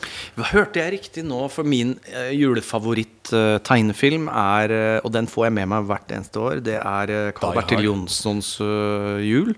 Hørte 0.53 0.79
jeg 0.79 0.93
riktig 0.95 1.25
nå? 1.27 1.41
For 1.51 1.67
min 1.67 1.97
uh, 2.13 2.31
julefavoritt-tegnefilm 2.31 4.29
er 4.31 4.71
eh, 4.75 4.99
Og 5.03 5.11
den 5.13 5.27
får 5.27 5.49
jeg 5.49 5.55
med 5.59 5.67
meg 5.73 5.89
hvert 5.89 6.13
eneste 6.15 6.39
år. 6.39 6.61
Det 6.63 6.77
er 6.79 7.11
uh, 7.11 7.31
Carl 7.35 7.59
Bertil. 7.59 7.83
Jonssons 7.89 8.53
eh, 8.63 9.19
jul. 9.27 9.51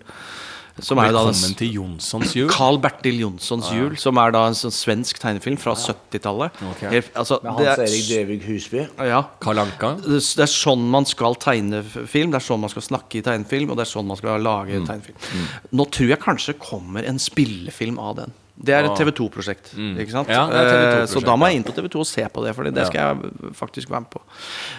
Som 0.82 0.98
er 0.98 1.12
Velkommen 1.12 1.38
da 1.38 1.58
til 1.60 1.70
Jonssons 1.76 2.32
jul. 2.34 2.48
Carl 2.50 2.80
Bertil 2.82 3.20
Jonssons 3.22 3.68
jul, 3.76 3.92
som 4.02 4.18
er 4.18 4.32
da 4.34 4.40
en 4.50 4.56
sånn 4.58 4.74
svensk 4.74 5.20
tegnefilm 5.22 5.60
fra 5.62 5.76
70-tallet. 5.78 6.56
Okay. 6.72 7.04
Altså, 7.14 7.38
Hans 7.46 7.62
er- 7.62 7.84
Erik 7.86 8.08
Devig 8.10 8.40
Husby. 8.48 8.88
Ja. 9.06 9.20
Karl 9.40 9.60
Anka. 9.62 9.92
Det 10.02 10.18
det 10.18 10.44
er 10.48 10.50
sånn 10.50 10.82
man 10.90 11.06
skal 11.06 11.36
tegne 11.36 11.84
film, 12.10 12.32
det 12.32 12.42
er 12.42 12.46
sånn 12.48 12.60
man 12.60 12.70
skal 12.74 12.82
snakke 12.82 13.20
i 13.20 13.22
tegnefilm, 13.22 13.70
og 13.70 13.78
det 13.78 13.86
er 13.86 13.92
sånn 13.92 14.08
man 14.08 14.18
skal 14.18 14.42
lage 14.42 14.80
Mm. 14.82 14.88
tegnefilm. 14.88 15.48
Nå 15.74 15.86
tror 15.92 16.08
jeg 16.10 16.20
kanskje 16.20 16.58
kommer 16.58 17.06
en 17.06 17.20
spillefilm 17.20 18.00
av 18.00 18.16
den. 18.16 18.34
Det 18.58 18.74
er 18.74 18.86
et 18.86 18.98
TV2-prosjekt. 18.98 19.74
Ikke 19.78 20.12
sant? 20.12 20.28
Ah. 20.30 20.34
Ja, 20.34 20.48
det 20.48 20.56
er 20.56 20.66
et 20.66 20.74
Eh, 20.74 21.06
TV2-prosjekt, 21.06 21.22
så 21.22 21.26
da 21.26 21.36
må 21.36 21.48
jeg 21.50 21.56
inn 21.58 21.64
på 21.64 21.74
TV2 21.74 22.00
og 22.00 22.08
se 22.08 22.22
på 22.34 22.44
det, 22.44 22.56
for 22.56 22.64
det 22.64 22.88
skal 22.88 23.16
jeg 23.22 23.32
faktisk 23.54 23.90
være 23.90 24.02
med 24.02 24.10
på. 24.10 24.22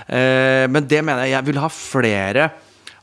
Eh, 0.08 0.66
men 0.66 0.86
det 0.88 1.04
mener 1.04 1.22
jeg 1.22 1.30
Jeg 1.34 1.44
vil 1.44 1.60
ha 1.60 1.68
flere 1.68 2.50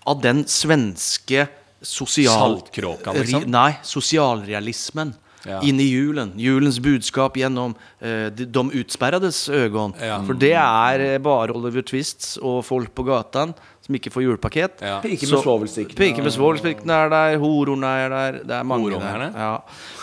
av 0.05 0.21
den 0.21 0.43
svenske 0.43 1.47
sosial... 1.81 2.59
Saltkråka, 2.59 3.13
liksom? 3.17 3.49
Nei, 3.51 3.73
sosialrealismen. 3.83 5.13
Ja. 5.41 5.57
Inn 5.65 5.79
i 5.81 5.87
julen. 5.89 6.35
Julens 6.37 6.77
budskap 6.79 7.37
gjennom 7.39 7.73
uh, 7.73 8.27
de, 8.29 8.45
de 8.45 8.63
utsperredes 8.77 9.47
øyne. 9.49 9.87
Ja. 9.97 10.19
For 10.27 10.37
det 10.37 10.53
er 10.53 11.01
eh, 11.01 11.17
bare 11.17 11.55
Oliver 11.57 11.81
Twists 11.81 12.35
og 12.37 12.59
folk 12.67 12.91
på 12.93 13.07
gata 13.07 13.47
som 13.81 13.97
ikke 13.97 14.11
får 14.13 14.25
julepaket. 14.27 14.83
Ja. 14.85 14.99
Piker 15.01 15.31
med 15.31 15.41
svovelstikkene. 15.41 15.97
Piker 15.97 16.27
med 16.27 16.35
svovelstikkene 16.35 16.99
er 17.07 17.09
der, 17.15 17.39
hororene 17.41 17.95
er 18.03 18.13
der. 18.13 18.37
Det 18.45 18.55
er 18.59 18.69
mange 18.69 18.93
der. 18.93 19.25
Ja. 19.33 19.49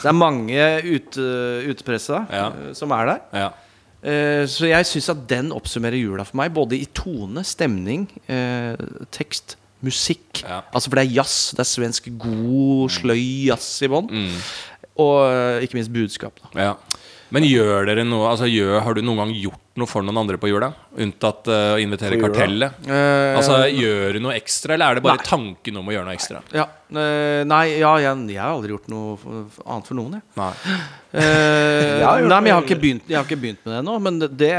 Det 0.03 0.11
er 0.11 0.19
mange 0.19 0.67
ute, 0.91 1.31
utpressa 1.71 2.25
Ja. 2.35 2.49
eh, 2.51 2.75
som 2.75 2.91
er 2.99 3.13
der. 3.13 3.25
Ja. 3.45 3.49
Eh, 4.03 4.45
så 4.51 4.69
jeg 4.69 4.87
syns 4.87 5.09
at 5.15 5.23
den 5.31 5.53
oppsummerer 5.55 5.99
jula 5.99 6.27
for 6.27 6.39
meg, 6.43 6.53
både 6.55 6.79
i 6.79 6.87
tone, 6.95 7.43
stemning, 7.47 8.09
eh, 8.27 8.75
tekst, 9.15 9.57
musikk. 9.85 10.43
Ja. 10.43 10.63
Altså 10.73 10.91
For 10.91 10.99
det 10.99 11.07
er 11.07 11.15
jazz. 11.21 11.51
Det 11.55 11.63
er 11.65 11.71
svensk 11.71 12.09
god, 12.19 12.89
sløy 12.99 13.23
jazz 13.49 13.83
i 13.83 13.91
bånn. 13.91 14.11
Mm. 14.11 14.41
Og 14.99 15.17
eh, 15.31 15.63
ikke 15.67 15.79
minst 15.79 15.93
budskap. 15.95 16.41
Da. 16.43 16.71
ja. 16.71 16.75
Men 17.35 17.45
gjør 17.45 17.85
dere 17.91 18.05
noe 18.09 18.31
Altså 18.31 18.47
gjør, 18.49 18.79
Har 18.87 18.95
du 18.97 19.03
noen 19.05 19.19
gang 19.21 19.33
gjort 19.37 19.65
noe 19.79 19.87
for 19.91 20.03
noen 20.07 20.17
andre 20.23 20.39
på 20.41 20.49
jula? 20.49 20.71
Unntatt 20.99 21.47
uh, 21.53 21.75
å 21.77 21.81
invitere 21.83 22.17
jula? 22.17 22.31
Kartellet? 22.33 22.79
Eh, 22.89 23.37
Altså 23.37 23.59
Gjør 23.69 24.17
du 24.17 24.21
noe 24.25 24.37
ekstra, 24.39 24.75
eller 24.75 24.95
er 24.95 24.99
det 24.99 25.05
bare 25.05 25.21
Nei. 25.21 25.27
tanken 25.29 25.77
om 25.83 25.91
å 25.91 25.95
gjøre 25.95 26.09
noe 26.09 26.17
ekstra? 26.17 26.41
ja, 26.57 26.65
uh, 26.65 27.43
Nei, 27.53 27.63
ja, 27.79 27.93
jeg, 28.03 28.23
jeg 28.33 28.41
har 28.41 28.55
aldri 28.57 28.73
gjort 28.75 28.89
noe 28.91 29.19
annet 29.67 29.91
for 29.91 29.99
noen, 30.01 30.17
jeg. 30.19 30.25
Nei. 30.41 30.51
uh, 31.13 31.19
Jeg 32.09 32.29
nei, 32.29 32.39
men 32.41 32.49
jeg 32.51 32.57
har, 32.57 32.65
ikke 32.67 32.81
begynt, 32.83 33.05
jeg 33.13 33.19
har 33.21 33.29
ikke 33.29 33.41
begynt 33.45 33.61
med 33.65 33.73
det 33.75 33.79
ennå. 33.83 33.99
Men 34.09 34.19
det, 34.23 34.31
det, 34.41 34.53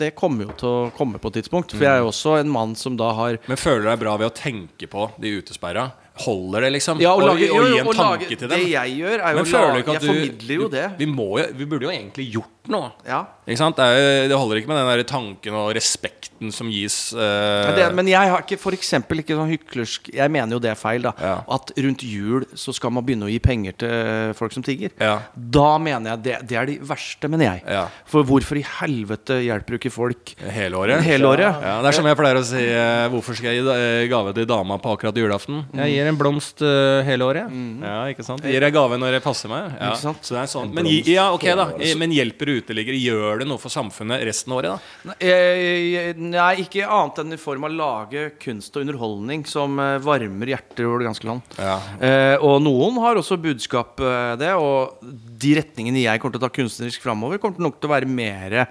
det 0.00 0.10
kommer 0.18 0.48
jo 0.48 0.56
til 0.60 0.70
å 0.70 0.80
komme 0.96 1.20
på 1.22 1.30
et 1.32 1.38
tidspunkt. 1.42 1.72
For 1.76 1.84
Mm. 1.84 1.86
jeg 1.86 1.92
er 1.98 2.02
jo 2.02 2.08
også 2.10 2.38
en 2.40 2.50
mann 2.56 2.74
som 2.78 2.96
da 2.98 3.12
har 3.18 3.38
Men 3.50 3.60
føler 3.60 3.84
du 3.84 3.88
deg 3.92 4.00
bra 4.02 4.16
ved 4.20 4.30
å 4.30 4.34
tenke 4.36 4.88
på 4.90 5.10
de 5.20 5.36
utesperra? 5.42 5.90
Holder 6.14 6.60
det, 6.60 6.68
liksom? 6.72 7.00
Ja, 7.02 7.10
og, 7.10 7.22
Og- 7.22 7.26
lage, 7.26 7.50
og 7.52 7.58
jo, 7.58 7.74
gi 7.74 7.78
en 7.80 7.86
og 7.90 7.94
tanke 7.98 8.28
til 8.28 8.38
Det 8.38 8.50
dem? 8.50 8.68
jeg 8.70 8.92
gjør, 9.00 9.18
er 9.18 9.30
jo 9.30 9.36
Men 9.36 9.46
føler 9.46 9.70
du 9.72 9.76
ikke 9.82 9.90
at 9.90 10.02
Jeg 10.02 10.10
formidler 10.10 10.54
jo 10.54 10.68
det. 10.68 10.84
Vi, 10.98 11.04
må 11.10 11.40
vi 11.58 11.64
burde 11.66 11.84
jo 11.84 11.90
egentlig 11.90 12.26
gjort 12.32 12.50
noe. 12.72 12.92
Ja. 13.08 13.24
Ikke 13.44 13.60
sant? 13.60 13.76
Det, 13.76 13.84
er, 13.84 14.28
det 14.30 14.36
holder 14.40 14.60
ikke 14.60 14.70
med 14.70 14.78
den 14.80 14.88
der 14.88 15.04
tanken 15.08 15.56
og 15.58 15.72
respekten 15.76 16.52
som 16.54 16.70
gis 16.72 16.94
Uh... 17.14 17.20
Ja, 17.20 17.72
det, 17.76 17.84
men 17.96 18.08
jeg 18.08 18.30
har 18.30 18.42
ikke 18.42 18.56
for 18.60 18.74
eksempel 18.76 19.20
ikke 19.20 19.36
sånn 19.36 19.50
hyklersk 19.50 20.08
Jeg 20.14 20.32
mener 20.32 20.56
jo 20.56 20.60
det 20.62 20.70
er 20.72 20.78
feil, 20.78 21.04
da. 21.04 21.12
Ja. 21.20 21.34
At 21.56 21.72
rundt 21.76 22.02
jul 22.06 22.46
så 22.58 22.72
skal 22.74 22.92
man 22.94 23.04
begynne 23.06 23.28
å 23.28 23.32
gi 23.32 23.38
penger 23.42 23.76
til 23.82 24.32
folk 24.38 24.54
som 24.54 24.64
tigger. 24.64 24.94
Ja. 25.00 25.18
Da 25.34 25.76
mener 25.82 26.14
jeg 26.14 26.24
det, 26.24 26.36
det 26.50 26.58
er 26.60 26.70
de 26.70 26.76
verste, 26.86 27.28
mener 27.30 27.50
jeg. 27.50 27.64
Ja. 27.76 27.84
For 28.10 28.26
hvorfor 28.26 28.58
i 28.60 28.64
helvete 28.80 29.38
hjelper 29.44 29.76
du 29.76 29.80
ikke 29.80 29.92
folk 29.94 30.34
Hele 30.54 30.80
året? 30.80 31.04
hele 31.04 31.28
året? 31.28 31.60
Ja, 31.64 31.76
det 31.84 31.90
er 31.90 31.98
som 31.98 32.08
jeg 32.08 32.18
pleier 32.20 32.40
å 32.40 32.44
si 32.46 32.64
Uh, 32.74 33.06
Hvorfor 33.12 33.36
skal 33.36 33.52
jeg 33.52 33.62
gi 33.62 33.72
eh, 33.74 34.06
gave 34.10 34.32
til 34.34 34.46
dama 34.48 34.76
på 34.82 34.94
akkurat 34.94 35.16
julaften? 35.18 35.60
Jeg 35.76 35.92
gir 35.92 36.08
en 36.10 36.18
blomst 36.18 36.62
uh, 36.64 37.04
hele 37.06 37.26
året. 37.26 37.52
Ja, 37.84 37.98
ikke 38.10 38.24
sant? 38.26 38.44
Jeg 38.44 38.56
Gir 38.56 38.66
jeg 38.66 38.74
gave 38.74 38.98
når 39.00 39.18
det 39.18 39.22
passer 39.24 39.52
meg. 39.52 39.68
Ja. 39.76 39.92
Ikke 39.92 40.00
sant? 40.00 40.24
Så 40.26 40.36
det 40.36 40.42
er 40.44 40.50
sånn. 40.50 40.72
Men, 40.74 40.88
ja, 41.06 41.28
ok 41.34 41.46
da 41.58 41.68
Men 42.00 42.14
hjelper 42.14 42.53
uteliggere? 42.60 42.98
Gjør 43.00 43.42
det 43.42 43.48
noe 43.50 43.60
for 43.60 43.72
samfunnet 43.72 44.24
resten 44.26 44.54
av 44.54 44.60
året, 44.60 44.74
da? 44.74 45.10
Nei, 45.10 45.16
eh, 45.28 46.62
ikke 46.64 46.86
annet 46.86 47.20
enn 47.22 47.36
i 47.36 47.40
form 47.40 47.66
av 47.66 47.72
å 47.72 47.78
lage 47.78 48.24
kunst 48.42 48.74
og 48.76 48.86
underholdning 48.86 49.44
som 49.48 49.78
eh, 49.82 49.98
varmer 50.04 50.54
hjerter 50.54 50.88
over 50.88 51.02
det 51.02 51.10
ganske 51.10 51.28
land. 51.28 51.54
Ja. 51.58 51.76
Eh, 51.98 52.34
og 52.38 52.58
noen 52.64 52.98
har 53.04 53.20
også 53.20 53.38
budskap 53.42 54.00
eh, 54.04 54.34
det, 54.40 54.52
og 54.58 54.98
de 55.44 55.54
retningene 55.60 56.04
jeg 56.06 56.22
kommer 56.22 56.36
til 56.36 56.42
å 56.42 56.46
ta 56.46 56.54
kunstnerisk 56.54 57.04
framover, 57.04 57.42
kommer 57.42 57.58
til 57.58 57.68
nok 57.68 57.78
til 57.80 57.90
å 57.90 57.94
være 57.94 58.10
mer 58.10 58.58
eh, 58.62 58.66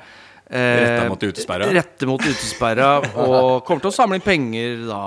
Rettet 0.54 1.10
mot 1.10 1.24
utesperra? 1.24 1.72
Rette 1.74 2.10
mot 2.10 2.22
utesperra. 2.22 2.90
og 3.24 3.64
kommer 3.66 3.86
til 3.86 3.94
å 3.94 3.96
samle 3.96 4.20
inn 4.20 4.26
penger 4.26 4.84
da 4.90 5.06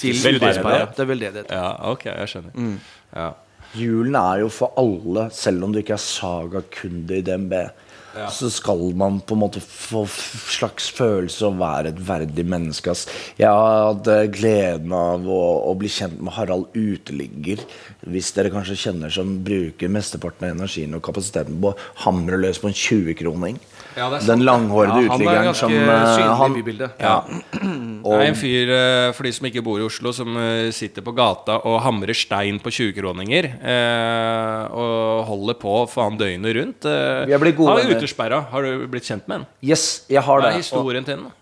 til 0.00 0.18
utesperra. 0.18 0.90
Det 0.92 1.04
er 1.04 1.08
veldedighet. 1.14 1.54
Ja, 1.54 1.70
ok, 1.92 2.10
jeg 2.10 2.34
skjønner. 2.34 2.58
Mm. 2.58 2.76
Ja. 3.14 3.30
Julen 3.72 4.16
er 4.18 4.42
jo 4.42 4.50
for 4.52 4.74
alle, 4.76 5.30
selv 5.32 5.64
om 5.64 5.72
du 5.72 5.80
ikke 5.80 5.96
er 5.96 6.04
Saga-kunde 6.04 7.16
i 7.16 7.24
DNB. 7.24 7.54
Så 8.12 8.50
skal 8.52 8.82
man 8.98 9.20
på 9.24 9.36
en 9.36 9.40
måte 9.40 9.62
få 9.64 10.04
slags 10.52 10.90
følelse 10.92 11.46
av 11.46 11.54
å 11.54 11.62
være 11.62 11.92
et 11.92 12.00
verdig 12.08 12.44
menneske. 12.44 12.92
ass. 12.92 13.06
Jeg 13.40 13.48
hadde 13.48 14.18
gleden 14.34 14.92
av 14.96 15.24
å, 15.24 15.42
å 15.70 15.74
bli 15.78 15.88
kjent 15.92 16.20
med 16.20 16.36
Harald 16.36 16.68
Uteligger. 16.76 17.64
Hvis 18.04 18.32
dere 18.36 18.52
kanskje 18.52 18.78
kjenner 18.86 19.12
som 19.12 19.38
bruker 19.44 19.92
mesteparten 19.92 20.48
av 20.50 20.56
energien 20.56 20.96
og 20.98 21.04
kapasiteten 21.06 21.60
på 21.62 21.72
å 21.72 21.78
hamre 22.04 22.40
løs 22.40 22.60
på 22.60 22.68
en 22.70 22.76
20-kroning. 22.76 23.60
Ja, 23.96 24.06
er 24.08 24.24
Den 24.26 24.40
langhårede 24.46 24.88
Ja, 24.88 24.94
han 24.94 25.04
er 25.04 25.14
uteliggeren 25.14 25.44
ganske 25.50 25.60
som 25.60 25.72
eh, 25.72 26.16
synlig 26.16 26.36
han- 26.38 26.52
i 26.52 26.62
bybildet. 26.62 26.90
Ja. 27.00 27.16
Det 28.02 28.12
er 28.18 28.26
en 28.26 28.34
fyr, 28.34 28.70
eh, 28.72 29.12
for 29.12 29.22
de 29.28 29.32
som 29.32 29.46
ikke 29.46 29.62
bor 29.62 29.78
i 29.78 29.84
Oslo, 29.84 30.12
som 30.12 30.36
eh, 30.36 30.70
sitter 30.72 31.02
på 31.02 31.14
gata 31.14 31.58
og 31.64 31.80
hamrer 31.82 32.14
stein 32.16 32.58
på 32.58 32.70
20-kroninger. 32.72 33.50
eh, 33.62 34.64
Og 34.72 35.24
holder 35.28 35.54
på 35.60 35.74
faen 35.92 36.16
døgnet 36.18 36.56
rundt. 36.56 36.84
eh. 36.86 37.26
Vi 37.26 37.32
er 37.36 37.52
gode 37.52 37.68
Han 37.68 37.78
er 37.78 37.84
venner. 37.84 38.00
utesperra. 38.00 38.40
Har 38.50 38.62
du 38.62 38.86
blitt 38.88 39.04
kjent 39.04 39.26
med 39.28 39.38
han? 39.42 39.46
Yes, 39.62 40.04
jeg 40.08 40.22
har 40.22 40.40
Hva 40.40 40.42
det. 40.42 40.52
er 40.52 40.56
Og- 40.56 40.62
historien 40.62 41.04
til 41.04 41.16
den? 41.16 41.32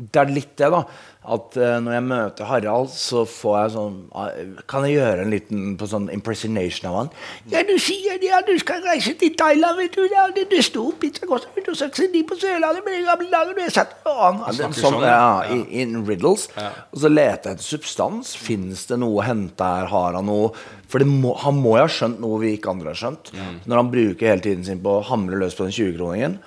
det 0.00 0.16
er 0.16 0.24
litt 0.32 0.56
det, 0.56 0.70
da. 0.70 0.84
At 1.20 1.52
eh, 1.60 1.74
når 1.84 1.92
jeg 1.92 2.04
møter 2.08 2.46
Harald, 2.48 2.88
så 2.96 3.26
får 3.28 3.56
jeg 3.58 3.72
sånn 3.74 3.96
ah, 4.16 4.30
Kan 4.70 4.86
jeg 4.88 4.94
gjøre 4.96 5.26
en 5.26 5.32
liten 5.34 5.74
på 5.76 5.84
sånn 5.90 6.06
impersonation 6.14 6.86
av 6.88 6.94
han? 6.96 7.10
Ja, 7.52 7.60
du 7.68 7.74
sier 7.76 8.16
det, 8.22 8.30
ja, 8.30 8.38
du 8.46 8.54
skal 8.62 8.80
reise 8.86 9.12
til 9.20 9.34
Thailand, 9.36 9.76
vet 9.82 9.98
du. 9.98 10.06
Ja, 10.08 10.24
det, 10.32 10.46
det 10.48 10.62
sto 10.64 10.86
pizza 10.96 11.28
koster 11.28 11.52
169 11.60 12.22
på 12.30 12.38
Sørlandet 12.40 12.86
med 12.86 12.96
de 12.96 13.02
gamle 13.04 13.28
dager. 13.34 13.52
Du 13.52 13.60
har 13.66 13.74
satt 13.74 13.92
han 14.08 14.38
en 14.48 14.56
sånn, 14.62 14.72
sånn, 14.78 14.96
ja, 15.04 15.18
ja. 15.44 15.58
i- 15.58 15.82
in 15.82 15.98
riddles. 16.08 16.46
Og 16.56 17.02
så 17.04 17.10
leter 17.12 17.50
jeg 17.52 17.58
etter 17.58 17.68
substans. 17.68 18.32
Fins 18.40 18.86
det 18.88 18.98
noe 19.04 19.20
å 19.20 19.26
hente 19.28 19.68
her? 19.74 19.90
Har 19.92 20.16
han 20.16 20.24
noe 20.30 20.54
For 20.90 21.04
må, 21.04 21.34
han 21.44 21.60
må 21.60 21.76
jo 21.76 21.84
ha 21.84 21.92
skjønt 21.92 22.18
noe 22.24 22.40
vi 22.42 22.54
ikke 22.56 22.72
andre 22.72 22.94
har 22.94 22.98
skjønt. 23.02 23.34
Når 23.68 23.76
han 23.82 23.92
bruker 23.92 24.32
hele 24.32 24.42
tiden 24.48 24.64
sin 24.66 24.80
på 24.80 24.96
å 24.96 25.04
hamre 25.12 25.36
løs 25.44 25.54
på 25.60 25.68
den 25.68 25.76
20-kroningen. 25.76 26.40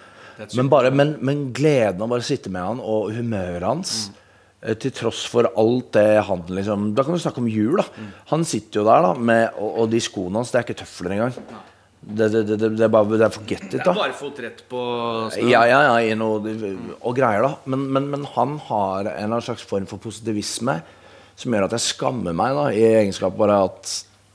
Men, 0.57 0.73
men, 0.97 1.13
men 1.21 1.45
gleden 1.53 2.01
av 2.01 2.09
bare 2.09 2.25
sitte 2.25 2.49
med 2.49 2.65
han, 2.65 2.81
og 2.81 3.13
humøret 3.13 3.63
hans 3.69 3.93
eh, 4.09 4.19
Til 4.79 4.93
tross 4.95 5.25
for 5.27 5.49
alt 5.59 5.89
det 5.97 6.23
han 6.23 6.43
liksom 6.47 6.93
Da 6.95 7.03
kan 7.03 7.17
du 7.17 7.19
snakke 7.19 7.41
om 7.43 7.49
jul, 7.51 7.81
da. 7.81 7.83
Han 8.31 8.45
sitter 8.47 8.79
jo 8.79 8.85
der, 8.87 9.01
da, 9.09 9.13
med, 9.19 9.57
og, 9.59 9.73
og 9.83 9.89
de 9.91 9.99
skoene 9.99 10.39
hans, 10.39 10.53
det 10.53 10.61
er 10.61 10.67
ikke 10.69 10.77
tøfler 10.85 11.15
engang. 11.17 11.33
Det, 12.03 12.29
det, 12.31 12.41
det, 12.47 12.57
det, 12.61 12.69
det 12.79 12.85
er 12.87 12.91
bare 12.91 13.11
det 13.17 13.25
er 13.27 13.31
forget 13.35 13.65
it, 13.73 13.81
da. 13.83 13.93
Bare 13.95 14.15
fått 14.15 14.39
rett 14.43 14.63
på 14.71 14.79
Ja, 15.51 15.65
ja, 15.67 15.81
ja, 15.89 15.97
i 16.03 16.15
noe, 16.19 16.39
og 16.99 17.15
greier, 17.15 17.43
da. 17.43 17.53
Men, 17.71 17.83
men, 17.95 18.07
men 18.11 18.23
han 18.37 18.57
har 18.69 19.07
en 19.17 19.35
slags 19.43 19.63
form 19.67 19.85
for 19.87 19.99
positivisme 20.03 20.77
som 21.39 21.55
gjør 21.55 21.65
at 21.69 21.75
jeg 21.77 21.85
skammer 21.89 22.35
meg, 22.37 22.55
da, 22.55 22.65
i 22.75 22.83
egenskap 23.03 23.35
bare 23.39 23.61
at 23.67 23.93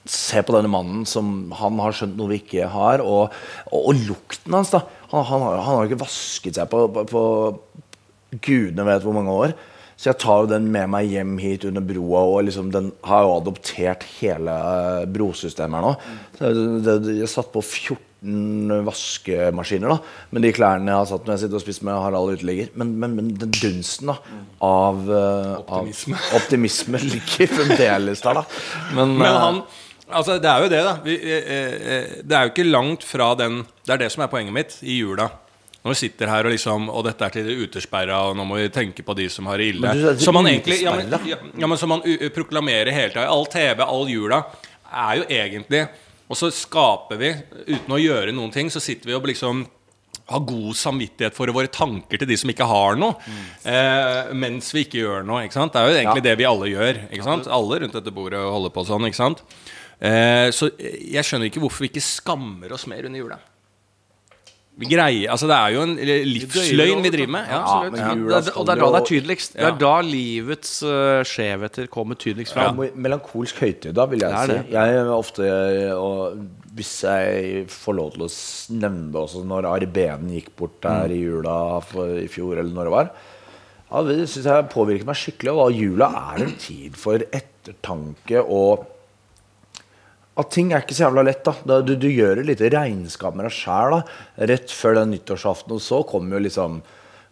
Se 0.09 0.41
på 0.41 0.55
denne 0.55 0.71
mannen 0.73 1.03
som 1.05 1.51
han 1.59 1.77
har 1.85 1.93
skjønt 1.93 2.15
noe 2.17 2.31
vi 2.31 2.39
ikke 2.41 2.65
har, 2.73 3.03
og, 3.05 3.35
og, 3.69 3.81
og 3.91 3.99
lukten 4.09 4.55
hans, 4.57 4.71
da. 4.73 4.81
Han, 5.11 5.25
han, 5.29 5.43
har- 5.45 5.59
han 5.67 5.77
har 5.83 5.89
ikke 5.91 5.99
vasket 6.01 6.57
seg 6.57 6.71
på, 6.73 6.87
på, 6.95 7.03
på 7.11 7.25
gudene 8.45 8.87
vet 8.89 9.05
hvor 9.05 9.17
mange 9.17 9.35
år. 9.35 9.53
Så 9.99 10.13
jeg 10.13 10.21
tar 10.23 10.45
jo 10.45 10.51
den 10.53 10.69
med 10.71 10.91
meg 10.93 11.09
hjem 11.11 11.33
hit 11.43 11.65
under 11.67 11.83
broa, 11.83 12.21
og 12.23 12.45
liksom 12.47 12.71
den 12.75 12.93
har 13.07 13.25
jo 13.27 13.33
adoptert 13.41 14.07
hele 14.21 14.55
eh, 14.55 15.07
brosystemet 15.11 15.81
her 15.81 15.89
nå. 15.89 15.95
Det, 16.87 16.95
jeg 17.19 17.31
satt 17.33 17.51
på 17.51 17.65
14 17.65 18.85
vaskemaskiner 18.87 19.93
da 19.93 19.97
med 20.35 20.43
de 20.47 20.53
klærne 20.55 20.91
jeg 20.91 21.01
har 21.01 21.09
satt 21.11 21.27
når 21.27 21.37
jeg 21.37 21.43
sitter 21.45 21.59
og 21.59 21.65
spiser 21.65 21.89
med 21.91 21.99
Harald 21.99 22.39
Uteligger. 22.39 22.71
Men, 22.79 22.95
men, 23.03 23.19
men 23.19 23.35
den 23.43 23.53
dunsten 23.59 24.13
da 24.13 24.17
av, 24.63 25.03
eh, 25.03 25.53
Optimisme. 25.65 26.23
av 26.23 26.39
optimisme 26.41 27.03
ligger 27.03 27.53
fremdeles 27.59 28.23
der, 28.23 28.41
da. 28.43 28.65
Men, 28.95 29.19
Men 29.19 29.31
eh, 29.33 29.43
han 29.49 29.63
Altså, 30.09 30.39
det 30.41 30.49
er 30.49 30.63
jo 30.65 30.71
det, 30.73 30.79
da. 30.87 30.95
Vi, 31.05 31.17
eh, 31.21 31.51
eh, 31.53 32.13
det 32.25 32.37
er 32.37 32.47
jo 32.47 32.53
ikke 32.55 32.65
langt 32.71 33.05
fra 33.05 33.35
den 33.37 33.61
Det 33.85 33.93
er 33.93 34.01
det 34.05 34.13
som 34.15 34.25
er 34.25 34.31
poenget 34.33 34.55
mitt 34.57 34.79
i 34.81 35.01
jula. 35.03 35.29
Når 35.85 35.95
vi 35.95 35.99
sitter 36.01 36.29
her 36.29 36.45
og 36.45 36.53
liksom 36.53 36.89
Og 36.91 37.05
dette 37.07 37.25
er 37.25 37.35
til 37.37 37.47
de 37.47 37.55
utesperra, 37.63 38.19
og 38.29 38.37
nå 38.37 38.45
må 38.49 38.59
vi 38.59 38.67
tenke 38.75 39.05
på 39.07 39.15
de 39.17 39.29
som 39.31 39.47
har 39.51 39.61
det 39.61 39.71
ille. 39.75 39.95
Som 40.21 40.37
man 40.39 40.51
egentlig 40.51 40.81
ja, 40.83 40.97
men, 40.99 41.15
ja, 41.29 41.39
ja, 41.39 41.71
men 41.71 41.79
som 41.81 41.95
man 41.95 42.03
proklamerer 42.35 42.91
hele 42.95 43.15
tida. 43.15 43.29
All 43.31 43.47
TV, 43.51 43.83
all 43.87 44.11
jula, 44.11 44.43
er 44.89 45.21
jo 45.21 45.27
egentlig 45.29 45.87
Og 46.29 46.37
så 46.37 46.51
skaper 46.53 47.17
vi, 47.21 47.33
uten 47.71 47.95
å 47.95 48.01
gjøre 48.01 48.35
noen 48.37 48.53
ting, 48.53 48.69
så 48.69 48.83
sitter 48.85 49.09
vi 49.09 49.17
og 49.17 49.29
liksom 49.31 49.65
har 50.29 50.43
god 50.45 50.77
samvittighet 50.77 51.33
for 51.33 51.49
våre 51.57 51.71
tanker 51.73 52.21
til 52.21 52.29
de 52.29 52.37
som 52.37 52.51
ikke 52.53 52.67
har 52.69 52.99
noe. 53.01 53.17
Eh, 53.65 54.29
mens 54.37 54.69
vi 54.77 54.85
ikke 54.85 55.01
gjør 55.01 55.25
noe. 55.25 55.47
Ikke? 55.47 55.65
Det 55.73 55.81
er 55.81 55.89
jo 55.89 56.01
egentlig 56.03 56.25
det 56.27 56.35
vi 56.37 56.49
alle 56.49 56.69
gjør. 56.69 57.01
Alle 57.49 57.79
rundt 57.81 57.97
dette 57.97 58.13
bordet 58.13 58.43
holder 58.45 58.75
på 58.75 58.85
sånn. 58.89 59.09
Eh, 59.99 60.51
så 60.53 60.69
jeg 60.77 61.25
skjønner 61.25 61.49
ikke 61.49 61.63
hvorfor 61.65 61.87
vi 61.87 61.91
ikke 61.95 62.05
skammer 62.05 62.77
oss 62.77 62.85
mer 62.91 63.09
under 63.09 63.25
jula. 63.25 63.41
Vi 64.79 64.87
greier, 64.87 65.27
altså 65.33 65.49
Det 65.51 65.57
er 65.57 65.73
jo 65.75 65.81
en 65.83 65.95
livsløgn 65.99 67.01
vi 67.03 67.11
driver 67.11 67.33
med. 67.35 67.49
Ja, 67.51 67.61
absolutt. 67.65 67.99
Ja, 67.99 68.11
jula 68.15 68.41
det, 68.47 68.53
og 68.55 68.67
det 68.69 68.75
er 68.75 68.81
da 68.83 68.91
det 68.95 69.01
er 69.01 69.09
tydeligst. 69.11 69.57
Det 69.57 69.67
er 69.67 69.79
da 69.81 69.95
livets 70.07 70.75
uh, 70.87 71.23
skjevheter 71.27 71.89
kommer 71.91 72.19
tydeligst 72.21 72.55
fram. 72.55 72.79
Ja. 72.85 72.93
Melankolsk 73.07 73.59
høytid, 73.65 73.91
da, 73.99 74.07
vil 74.11 74.23
jeg 74.23 74.53
si. 74.53 74.59
Jeg 74.77 75.01
er 75.01 75.11
ofte, 75.15 75.49
og 75.99 76.39
Hvis 76.79 76.93
jeg 77.03 77.65
får 77.73 77.97
lov 77.99 78.13
til 78.15 78.29
å 78.29 78.31
nevne 78.79 79.09
det 79.11 79.19
også, 79.25 79.43
når 79.51 79.67
Ari 79.73 79.89
gikk 80.37 80.53
bort 80.61 80.79
der 80.85 81.11
i 81.11 81.25
jula 81.25 81.81
for, 81.83 82.15
i 82.21 82.29
fjor, 82.31 82.61
eller 82.61 82.71
når 82.71 82.87
det 82.87 82.95
var 82.95 83.11
ja, 83.89 84.03
Det 84.05 84.29
syns 84.29 84.47
jeg 84.47 84.69
påvirket 84.71 85.09
meg 85.09 85.19
skikkelig. 85.19 85.57
Og 85.59 85.75
jula 85.75 86.13
er 86.37 86.45
en 86.45 86.55
tid 86.61 86.95
for 86.95 87.19
ettertanke 87.25 88.45
og 88.45 88.87
at 90.39 90.53
ting 90.55 90.71
er 90.71 90.85
ikke 90.85 90.95
så 90.95 91.09
jævla 91.09 91.25
lett. 91.27 91.49
da, 91.67 91.81
du, 91.83 91.97
du 91.99 92.07
gjør 92.11 92.43
et 92.43 92.47
lite 92.47 92.71
regnskap 92.71 93.35
med 93.35 93.49
deg 93.49 93.57
sjæl 93.57 93.99
rett 94.51 94.71
før 94.71 95.01
den 95.01 95.17
nyttårsaften. 95.17 95.75
Og 95.75 95.83
så 95.83 96.03
kommer 96.07 96.39
jo 96.39 96.45
liksom 96.47 96.79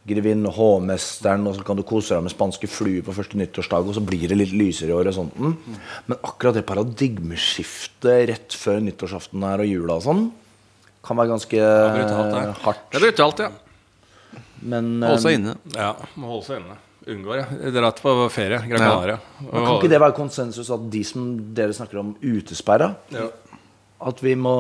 grevinnen 0.07 0.47
og 0.47 0.55
hovmesteren, 0.55 1.47
og 1.51 1.57
så 1.57 1.65
kan 1.67 1.79
du 1.79 1.83
kose 1.87 2.15
deg 2.15 2.25
med 2.27 2.35
spanske 2.35 2.69
fluer 2.71 3.03
på 3.07 3.15
første 3.15 3.39
nyttårsdag, 3.41 3.89
og 3.91 3.97
så 3.97 4.03
blir 4.07 4.29
det 4.31 4.39
litt 4.39 4.55
lysere 4.55 4.95
i 5.03 5.15
sånt. 5.15 5.35
mm. 5.35 5.79
Men 6.07 6.19
akkurat 6.21 6.59
det 6.59 6.67
paradigmeskiftet 6.69 8.29
rett 8.31 8.55
før 8.59 8.83
nyttårsaften 8.87 9.47
her 9.47 9.65
og 9.65 9.71
jula 9.71 9.99
og 9.99 10.07
sånn, 10.07 10.27
kan 11.07 11.19
være 11.19 11.35
ganske 11.35 11.59
brutalt, 11.59 12.33
det. 12.33 12.43
eh, 12.43 12.63
hardt. 12.65 12.87
Det 12.91 13.01
er 13.01 13.07
brutalt, 13.07 13.43
ja. 13.47 13.51
Men 14.67 14.95
Holde 15.03 15.23
seg 15.23 15.35
eh, 15.35 15.41
inne. 15.41 15.57
Ja, 15.75 15.93
må 16.19 16.31
holde 16.35 16.47
seg 16.49 16.63
inne. 16.63 16.79
Unngår, 17.07 17.37
ja. 17.39 17.71
Dratt 17.71 18.01
på 18.03 18.13
ferie. 18.35 18.59
Gran 18.67 18.81
Canaria. 18.83 19.19
Ja. 19.45 19.51
kan 19.53 19.77
ikke 19.79 19.91
det 19.93 20.01
være 20.03 20.15
konsensus 20.17 20.71
at 20.75 20.89
de 20.91 21.05
som 21.07 21.29
dere 21.55 21.73
snakker 21.77 22.01
om 22.03 22.17
utesperra, 22.19 22.97
Ja. 23.15 23.29
at 24.11 24.21
vi 24.23 24.35
må 24.35 24.55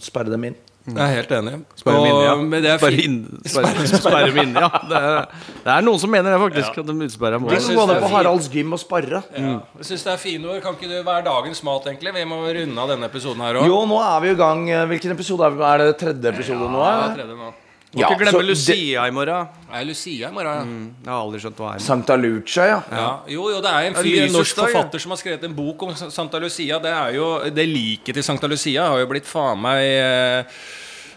sperre 0.00 0.30
dem 0.30 0.44
inn? 0.44 0.54
Jeg 0.88 0.96
er 1.04 1.14
helt 1.18 1.32
enig. 1.36 1.64
Spare 1.76 1.98
minnet, 2.00 2.22
ja. 2.24 2.32
Og- 2.32 2.44
men 2.48 2.62
det 2.62 2.80
inn- 3.04 3.42
spare- 3.44 3.86
Spare 4.00 4.30
minnet, 4.32 4.56
ja. 4.62 4.68
Det 4.88 4.96
er, 4.96 5.26
det 5.66 5.72
er 5.74 5.82
noen 5.84 5.98
som 6.00 6.10
mener 6.10 6.30
det, 6.32 6.40
faktisk. 6.40 6.78
At 6.78 6.86
de 6.86 6.92
utsperrer 7.04 7.38
må 7.42 7.50
De 7.50 7.56
Jeg 7.56 7.66
kan 7.66 7.76
gå 7.76 7.86
ned 7.90 8.00
på. 8.00 8.08
Haralds 8.14 8.48
gym 8.48 8.72
og 8.72 8.78
sparre. 8.80 9.22
Jeg 9.36 9.84
syns 9.84 10.04
det 10.04 10.12
er 10.14 10.16
fine 10.16 10.48
ord. 10.48 10.62
Kan 10.62 10.74
ikke 10.78 10.88
du 10.88 11.02
være 11.04 11.24
dagens 11.26 11.62
mat, 11.62 11.84
egentlig? 11.84 12.14
Vi 12.14 12.24
må 12.24 12.40
runde 12.40 12.78
av 12.78 12.88
denne 12.88 13.04
episoden 13.10 13.36
her 13.44 13.54
òg. 13.60 13.66
Jo, 13.66 13.84
nå 13.84 14.00
er 14.00 14.20
vi 14.20 14.30
i 14.30 14.34
gang. 14.34 14.64
Hvilken 14.88 15.10
episode 15.12 15.40
er 15.44 15.50
vi 15.50 15.62
Er 15.62 15.78
det 15.78 15.98
tredje 15.98 16.32
episode 16.32 16.70
nå? 16.72 16.80
eller? 16.80 17.52
Må 17.98 18.04
ja, 18.04 18.08
ikke 18.12 18.22
glemme 18.22 18.44
Lucia 18.46 19.04
i 19.10 19.12
morgen. 19.14 19.54
Er 19.74 19.86
Lucia 19.88 20.28
i 20.30 20.34
morgen? 20.34 20.74
Jeg 21.02 21.10
har 21.10 21.18
aldri 21.18 21.40
skjønt 21.42 21.62
hva 21.62 21.72
er. 21.74 21.82
Santa 21.82 22.16
Lucia, 22.20 22.66
ja. 22.70 22.76
Ja. 22.94 23.08
Jo, 23.34 23.48
jo, 23.50 23.62
det 23.64 23.72
er 23.74 23.88
en 23.88 23.98
fyr, 23.98 24.18
en 24.22 24.36
norsk 24.38 24.54
ja. 24.54 24.66
forfatter 24.68 25.02
som 25.02 25.14
har 25.14 25.20
skrevet 25.20 25.46
en 25.48 25.56
bok 25.56 25.82
om 25.88 25.96
Santa 25.98 26.40
Lucia. 26.42 26.78
Det 26.84 26.92
er 26.94 27.16
jo 27.18 27.30
Det 27.58 27.66
liket 27.66 28.14
til 28.14 28.24
Santa 28.24 28.50
Lucia 28.50 28.86
har 28.92 29.02
jo 29.02 29.08
blitt 29.10 29.26
faen 29.26 29.58
meg 29.66 29.82
eh, 29.82 30.60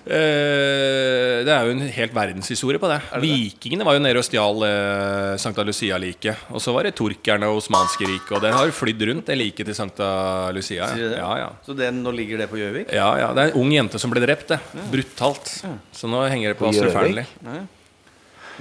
eh, 0.05 1.41
det 1.45 1.51
er 1.53 1.67
jo 1.67 1.73
en 1.75 1.83
helt 1.95 2.13
verdenshistorie 2.15 2.81
på 2.81 2.89
det. 2.91 2.99
Vikingene 3.23 3.85
var 3.87 3.97
jo 3.97 4.03
nede 4.03 4.21
og 4.21 4.25
stjal 4.25 4.63
uh, 4.63 5.33
Sankta 5.41 5.65
Lucia-liket. 5.67 6.47
Og 6.55 6.63
så 6.63 6.73
var 6.75 6.87
det 6.87 6.93
turkerne 6.97 7.49
og 7.51 7.59
osmanske 7.61 8.07
riket. 8.07 8.31
Og 8.37 8.43
det 8.45 8.53
har 8.55 8.73
flydd 8.75 9.05
rundt, 9.09 9.27
det 9.29 9.37
liket 9.39 9.69
til 9.69 9.77
Sankta 9.77 10.07
Lucia. 10.55 10.89
Sier 10.95 11.13
det? 11.13 11.19
Ja, 11.21 11.33
ja. 11.43 11.51
Så 11.65 11.75
det, 11.77 11.91
nå 11.95 12.13
ligger 12.15 12.41
det 12.43 12.49
på 12.51 12.59
Gjøvik? 12.61 12.89
Ja, 12.95 13.11
ja, 13.19 13.29
Det 13.37 13.43
er 13.45 13.53
en 13.53 13.61
ung 13.61 13.75
jente 13.75 14.01
som 14.01 14.13
ble 14.13 14.23
drept. 14.23 14.53
det 14.53 14.87
Brutalt. 14.91 15.53
Så 15.95 16.09
nå 16.11 16.25
henger 16.27 16.53
det 16.53 16.59
på 16.59 16.67
På 16.67 16.73
Astrid 16.73 16.89
Gjøvik? 16.89 16.97
Fearnley. 17.37 17.69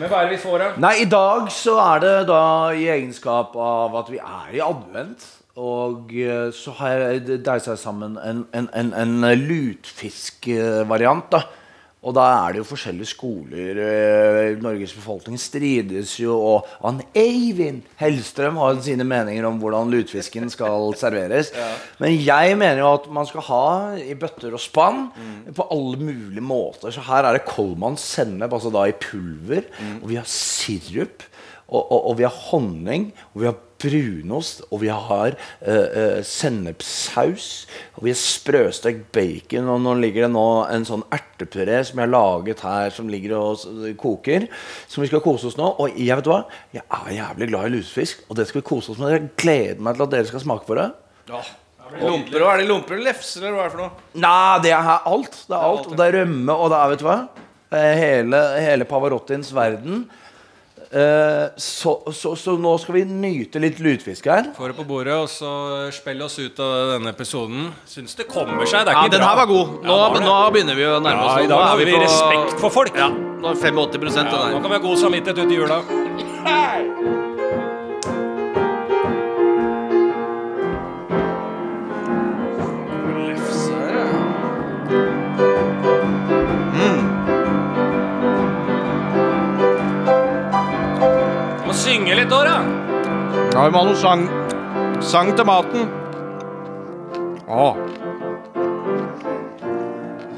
Men 0.01 0.09
hva 0.09 0.23
er 0.23 0.31
det 0.31 0.39
vi 0.39 0.43
får, 0.45 0.63
da? 0.63 0.71
Nei, 0.81 0.95
i 1.03 1.09
dag 1.11 1.51
så 1.53 1.75
er 1.83 2.01
det 2.05 2.15
da 2.31 2.45
i 2.73 2.87
egenskap 2.89 3.57
av 3.61 3.97
at 4.01 4.09
vi 4.13 4.21
er 4.23 4.57
i 4.57 4.63
advent. 4.65 5.27
Og 5.61 6.13
eh, 6.17 6.49
så 6.57 6.73
har 6.81 7.03
jeg 7.05 7.41
deisa 7.45 7.77
sammen 7.77 8.17
en, 8.25 8.45
en, 8.57 8.69
en, 8.81 8.93
en 8.97 9.17
lutfiskvariant, 9.45 11.27
da. 11.33 11.43
Og 12.01 12.15
da 12.17 12.23
er 12.33 12.55
det 12.55 12.63
jo 12.63 12.65
forskjellige 12.65 13.11
skoler. 13.11 13.77
eh, 13.85 14.55
Norges 14.65 14.95
befolkning 14.97 15.37
strides 15.37 16.15
jo, 16.23 16.33
og 16.33 16.71
han 16.81 17.03
Eivind 17.13 17.83
Hellstrøm 18.01 18.57
har 18.57 18.79
sine 18.81 19.05
meninger 19.05 19.45
om 19.45 19.59
hvordan 19.61 19.93
lutfisken 19.93 20.49
skal 20.49 20.95
serveres. 21.03 21.53
Men 22.01 22.17
jeg 22.17 22.57
mener 22.57 22.81
jo 22.81 22.95
at 22.95 23.11
man 23.13 23.29
skal 23.29 23.45
ha 23.51 23.67
i 24.01 24.17
bøtter 24.17 24.57
og 24.57 24.63
spann 24.65 25.11
på 25.53 25.67
alle 25.77 26.01
mulige 26.01 26.41
måter. 26.41 26.89
Så 26.97 27.05
her 27.05 27.29
er 27.29 27.37
det 27.37 27.45
Colmans 27.51 28.01
sennep, 28.17 28.49
altså 28.57 28.73
da 28.73 28.87
i 28.89 28.97
pulver. 28.97 29.69
Og 30.01 30.09
vi 30.09 30.17
har 30.17 30.25
sirup. 30.25 31.27
Og, 31.71 31.83
og, 31.83 32.01
og 32.11 32.17
vi 32.19 32.27
har 32.27 32.39
honning, 32.51 33.11
og 33.33 33.45
vi 33.45 33.49
har 33.49 33.59
brunost, 33.81 34.65
og 34.69 34.83
vi 34.83 34.91
har 34.93 35.37
uh, 35.37 35.71
uh, 35.71 36.19
sennepssaus, 36.27 37.47
og 37.97 38.05
vi 38.05 38.13
har 38.13 38.19
sprøstekt 38.21 39.07
bacon, 39.15 39.71
og 39.73 39.81
nå 39.85 39.95
ligger 40.03 40.27
det 40.27 40.33
nå 40.35 40.47
en 40.67 40.85
sånn 40.89 41.07
ertepuré 41.15 41.81
som 41.87 42.01
jeg 42.01 42.05
har 42.05 42.13
laget 42.13 42.65
her, 42.67 42.93
som 42.95 43.09
ligger 43.13 43.39
og 43.39 43.65
koker, 44.01 44.51
som 44.91 45.05
vi 45.05 45.09
skal 45.11 45.25
kose 45.25 45.49
oss 45.51 45.59
nå. 45.61 45.71
Og 45.81 45.97
jeg 45.97 46.19
vet 46.21 46.31
hva? 46.33 46.43
Jeg 46.77 46.85
er 46.85 47.17
jævlig 47.21 47.51
glad 47.55 47.71
i 47.71 47.75
lusefisk, 47.79 48.27
og 48.29 48.39
det 48.41 48.51
skal 48.51 48.61
vi 48.61 48.69
kose 48.75 48.93
oss 48.93 49.01
med. 49.01 49.17
Jeg 49.17 49.33
gleder 49.41 49.83
meg 49.87 49.97
til 49.97 50.09
at 50.09 50.15
dere 50.19 50.31
skal 50.31 50.45
smake 50.45 50.69
på 50.69 50.79
det. 50.81 50.91
Lomper, 52.01 52.43
og 52.45 52.53
Er 52.53 52.61
det 52.61 52.67
lomper 52.69 52.95
eller 52.95 53.11
lefser, 53.11 53.43
eller 53.43 53.57
hva 53.57 53.63
er 53.65 53.71
det 53.71 53.75
for 53.75 53.83
noe? 53.83 54.09
Nei, 54.23 54.59
det 54.63 54.75
er 54.77 54.85
her 54.87 55.07
alt. 55.11 55.45
Det 55.49 55.57
er 55.57 55.69
alt. 55.71 55.89
Og 55.89 55.97
det 55.99 56.07
er 56.07 56.19
rømme, 56.21 56.55
og 56.55 56.71
det 56.71 56.79
er, 56.79 56.93
vet 56.93 57.03
du 57.03 57.07
hva? 57.09 57.21
Er 57.81 57.97
Hele, 57.99 58.41
hele 58.63 58.87
Pavarottiens 58.87 59.51
verden. 59.55 60.05
Eh, 60.91 61.47
så, 61.57 61.93
så, 62.13 62.33
så 62.35 62.57
nå 62.59 62.73
skal 62.83 62.97
vi 62.97 63.05
nyte 63.07 63.61
litt 63.63 63.79
lutfisk 63.79 64.27
her. 64.27 64.49
Få 64.57 64.67
det 64.73 64.75
på 64.81 64.87
bordet, 64.89 65.15
og 65.15 65.29
så 65.31 65.53
spille 65.95 66.25
oss 66.27 66.35
ut 66.43 66.59
av 66.59 66.97
denne 66.97 67.13
episoden. 67.15 67.69
Syns 67.87 68.17
det 68.19 68.27
kommer 68.27 68.67
seg. 68.67 68.83
Det 68.89 68.91
er 68.91 68.99
ikke 68.99 69.07
Ja, 69.07 69.09
bra. 69.09 69.15
den 69.19 69.27
her 69.29 69.37
var 69.39 69.47
god. 69.47 69.77
Nå, 69.85 69.95
Ja, 70.01 70.09
var 70.11 70.21
nå 70.27 70.37
begynner 70.57 70.75
vi 70.75 70.89
å 70.91 70.99
nærme 70.99 71.23
oss. 71.23 71.37
Ja, 71.37 71.45
i 71.45 71.47
Nå 71.47 71.55
dag 71.55 71.67
har 71.69 71.77
vi 71.79 71.93
på- 71.95 72.03
respekt 72.03 72.61
for 72.61 72.71
folk. 72.71 72.97
Ja, 72.99 73.09
nå 73.09 73.51
er 73.55 73.55
85 73.55 74.17
Ja, 74.17 74.49
nå 74.51 74.61
kan 74.61 74.71
vi 74.71 74.77
ha 74.77 74.83
god 74.89 74.99
samvittighet 74.99 75.39
ut 75.39 75.53
i 75.53 75.55
jula. 75.63 75.83
Må 75.87 77.30
Ja, 93.51 93.65
vi 93.67 93.71
må 93.75 93.81
ha 93.83 93.87
noe 93.89 93.99
sang. 93.99 94.21
Sang 95.03 95.33
til 95.35 95.47
maten. 95.49 95.89
Å. 97.51 97.65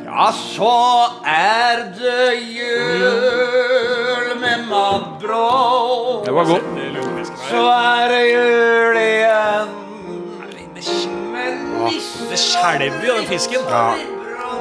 Ja, 0.07 0.31
så 0.33 0.71
er 1.29 1.83
det 1.99 2.31
jul 2.55 4.33
med 4.41 4.65
matbrød. 4.71 6.25
Det 6.25 6.33
var 6.39 6.49
godt. 6.55 6.73
Så 7.51 7.63
er 7.75 8.15
det 8.15 8.23
jul 8.31 8.97
igjen. 9.03 9.69
Det 12.33 12.41
skjelver 12.41 13.07
jo, 13.11 13.21
den 13.21 13.29
fisken. 13.29 13.69
Ja. 13.69 13.87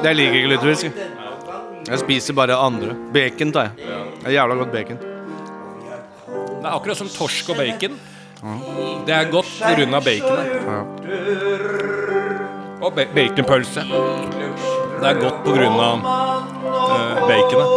Jeg 0.04 0.18
liker 0.18 0.40
ikke 0.42 0.52
lutefisk. 0.52 1.02
Jeg 1.88 2.04
spiser 2.04 2.36
bare 2.36 2.60
andre. 2.68 2.92
Bacon 3.16 3.52
tar 3.54 3.70
jeg. 3.70 3.92
Det 4.20 4.28
er 4.28 4.36
jævla 4.42 4.60
godt 4.60 4.72
bacon. 4.76 4.98
Det 5.02 6.68
er 6.68 6.74
akkurat 6.76 7.00
som 7.00 7.08
torsk 7.10 7.54
og 7.54 7.62
bacon. 7.64 7.96
Det 8.42 9.14
er 9.14 9.30
godt 9.30 9.46
pga. 9.62 10.00
baconet. 10.00 10.48
Og 12.82 12.94
ba 12.94 13.04
baconpølse. 13.14 13.80
Det 15.00 15.08
er 15.08 15.20
godt 15.20 15.44
pga. 15.44 15.68
Uh, 15.68 15.92
baconet. 17.28 17.68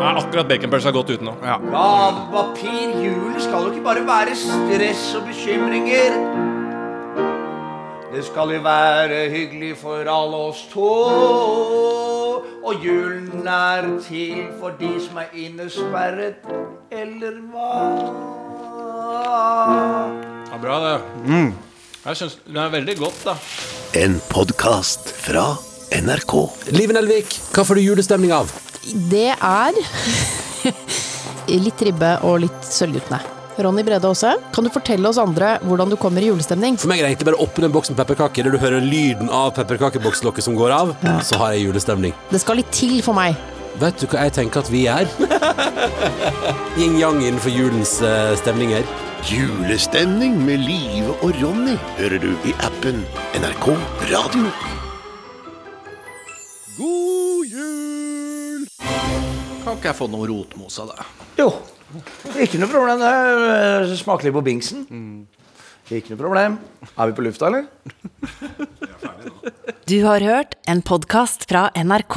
Nei, 0.00 0.10
akkurat 0.16 0.48
baconpølse 0.48 0.88
er 0.88 0.92
godt 0.92 1.10
utenom. 1.10 1.36
Ja. 1.44 1.56
Gavepapir, 1.62 3.04
jul 3.04 3.40
skal 3.40 3.62
jo 3.62 3.70
ikke 3.70 3.84
bare 3.84 4.06
være 4.06 4.34
stress 4.34 5.14
og 5.14 5.22
bekymringer. 5.28 6.12
Det 8.14 8.24
skal 8.24 8.50
jo 8.54 8.60
være 8.60 9.30
hyggelig 9.30 9.76
for 9.76 9.96
alle 9.96 10.36
oss 10.50 10.66
to. 10.72 10.90
Og 12.64 12.74
julen 12.84 13.46
er 13.46 13.86
til 14.02 14.44
for 14.60 14.74
de 14.80 14.90
som 15.00 15.16
er 15.16 15.30
innesperret, 15.34 16.34
eller 16.90 17.38
hva? 17.52 18.49
Det 19.00 20.52
er 20.52 20.60
bra, 20.60 20.76
det. 20.84 20.96
Jeg 22.04 22.18
syns 22.18 22.34
Det 22.44 22.60
er 22.60 22.72
veldig 22.72 22.96
godt, 23.00 23.20
da. 23.24 23.34
En 23.96 24.18
podkast 24.28 25.12
fra 25.24 25.44
NRK. 25.96 26.34
Liven 26.76 26.98
Elvik, 27.00 27.32
hva 27.54 27.64
får 27.66 27.80
du 27.80 27.82
julestemning 27.86 28.34
av? 28.36 28.50
Det 29.10 29.30
er 29.32 29.78
litt 31.64 31.84
ribbe 31.88 32.10
og 32.28 32.42
litt 32.44 32.66
sølvguttene. 32.68 33.22
Ronny 33.60 33.82
Brede 33.84 34.08
Aase, 34.08 34.34
kan 34.54 34.64
du 34.64 34.70
fortelle 34.72 35.08
oss 35.08 35.18
andre 35.20 35.54
hvordan 35.64 35.90
du 35.92 35.96
kommer 36.00 36.24
i 36.24 36.28
julestemning? 36.30 36.76
For 36.80 36.88
meg 36.92 37.00
er 37.00 37.08
det 37.08 37.14
egentlig 37.14 37.30
bare 37.32 37.40
å 37.40 37.48
åpne 37.48 37.68
en 37.70 37.74
boks 37.74 37.92
med 37.92 37.98
pepperkaker, 38.02 38.44
Eller 38.44 38.56
du 38.56 38.62
hører 38.62 38.84
lyden 38.84 39.32
av 39.32 39.54
pepperkakebokslokket 39.56 40.44
som 40.44 40.56
går 40.60 40.76
av. 40.76 40.92
Så 41.24 41.40
har 41.40 41.56
jeg 41.56 41.66
julestemning. 41.70 42.14
Det 42.30 42.40
skal 42.44 42.60
litt 42.60 42.70
til 42.76 43.00
for 43.04 43.16
meg. 43.16 43.36
Vet 43.78 44.00
du 44.02 44.06
hva 44.10 44.24
jeg 44.26 44.34
tenker 44.34 44.64
at 44.64 44.70
vi 44.72 44.82
er? 44.90 45.06
Yin-yang 46.80 47.20
innenfor 47.22 47.52
julens 47.54 48.00
eh, 48.04 48.32
stemninger. 48.40 48.82
Julestemning 49.28 50.38
med 50.42 50.64
Live 50.64 51.14
og 51.22 51.36
Ronny 51.38 51.76
hører 52.00 52.18
du 52.22 52.30
i 52.48 52.54
appen 52.66 53.02
NRK 53.38 53.66
Radio. 54.10 54.50
God 56.80 57.46
jul! 57.52 58.66
Kan 59.60 59.76
ikke 59.76 59.90
jeg 59.92 59.98
få 60.00 60.08
noe 60.10 60.28
rotmos 60.30 60.80
av 60.82 60.90
det? 60.94 61.06
Jo, 61.40 61.50
ikke 62.40 62.60
noe 62.60 62.70
problem. 62.72 63.04
Det 63.04 64.00
smaker 64.00 64.28
litt 64.28 64.36
på 64.36 64.44
bingsen. 64.50 64.86
Ikke 65.90 66.14
noe 66.14 66.20
problem. 66.20 66.58
Er 66.96 67.10
vi 67.10 67.16
på 67.20 67.28
lufta, 67.28 67.52
eller? 67.52 67.68
Du 69.90 69.96
har 70.06 70.22
hørt 70.22 70.54
en 70.70 70.84
podkast 70.86 71.48
fra 71.50 71.64
NRK. 71.74 72.16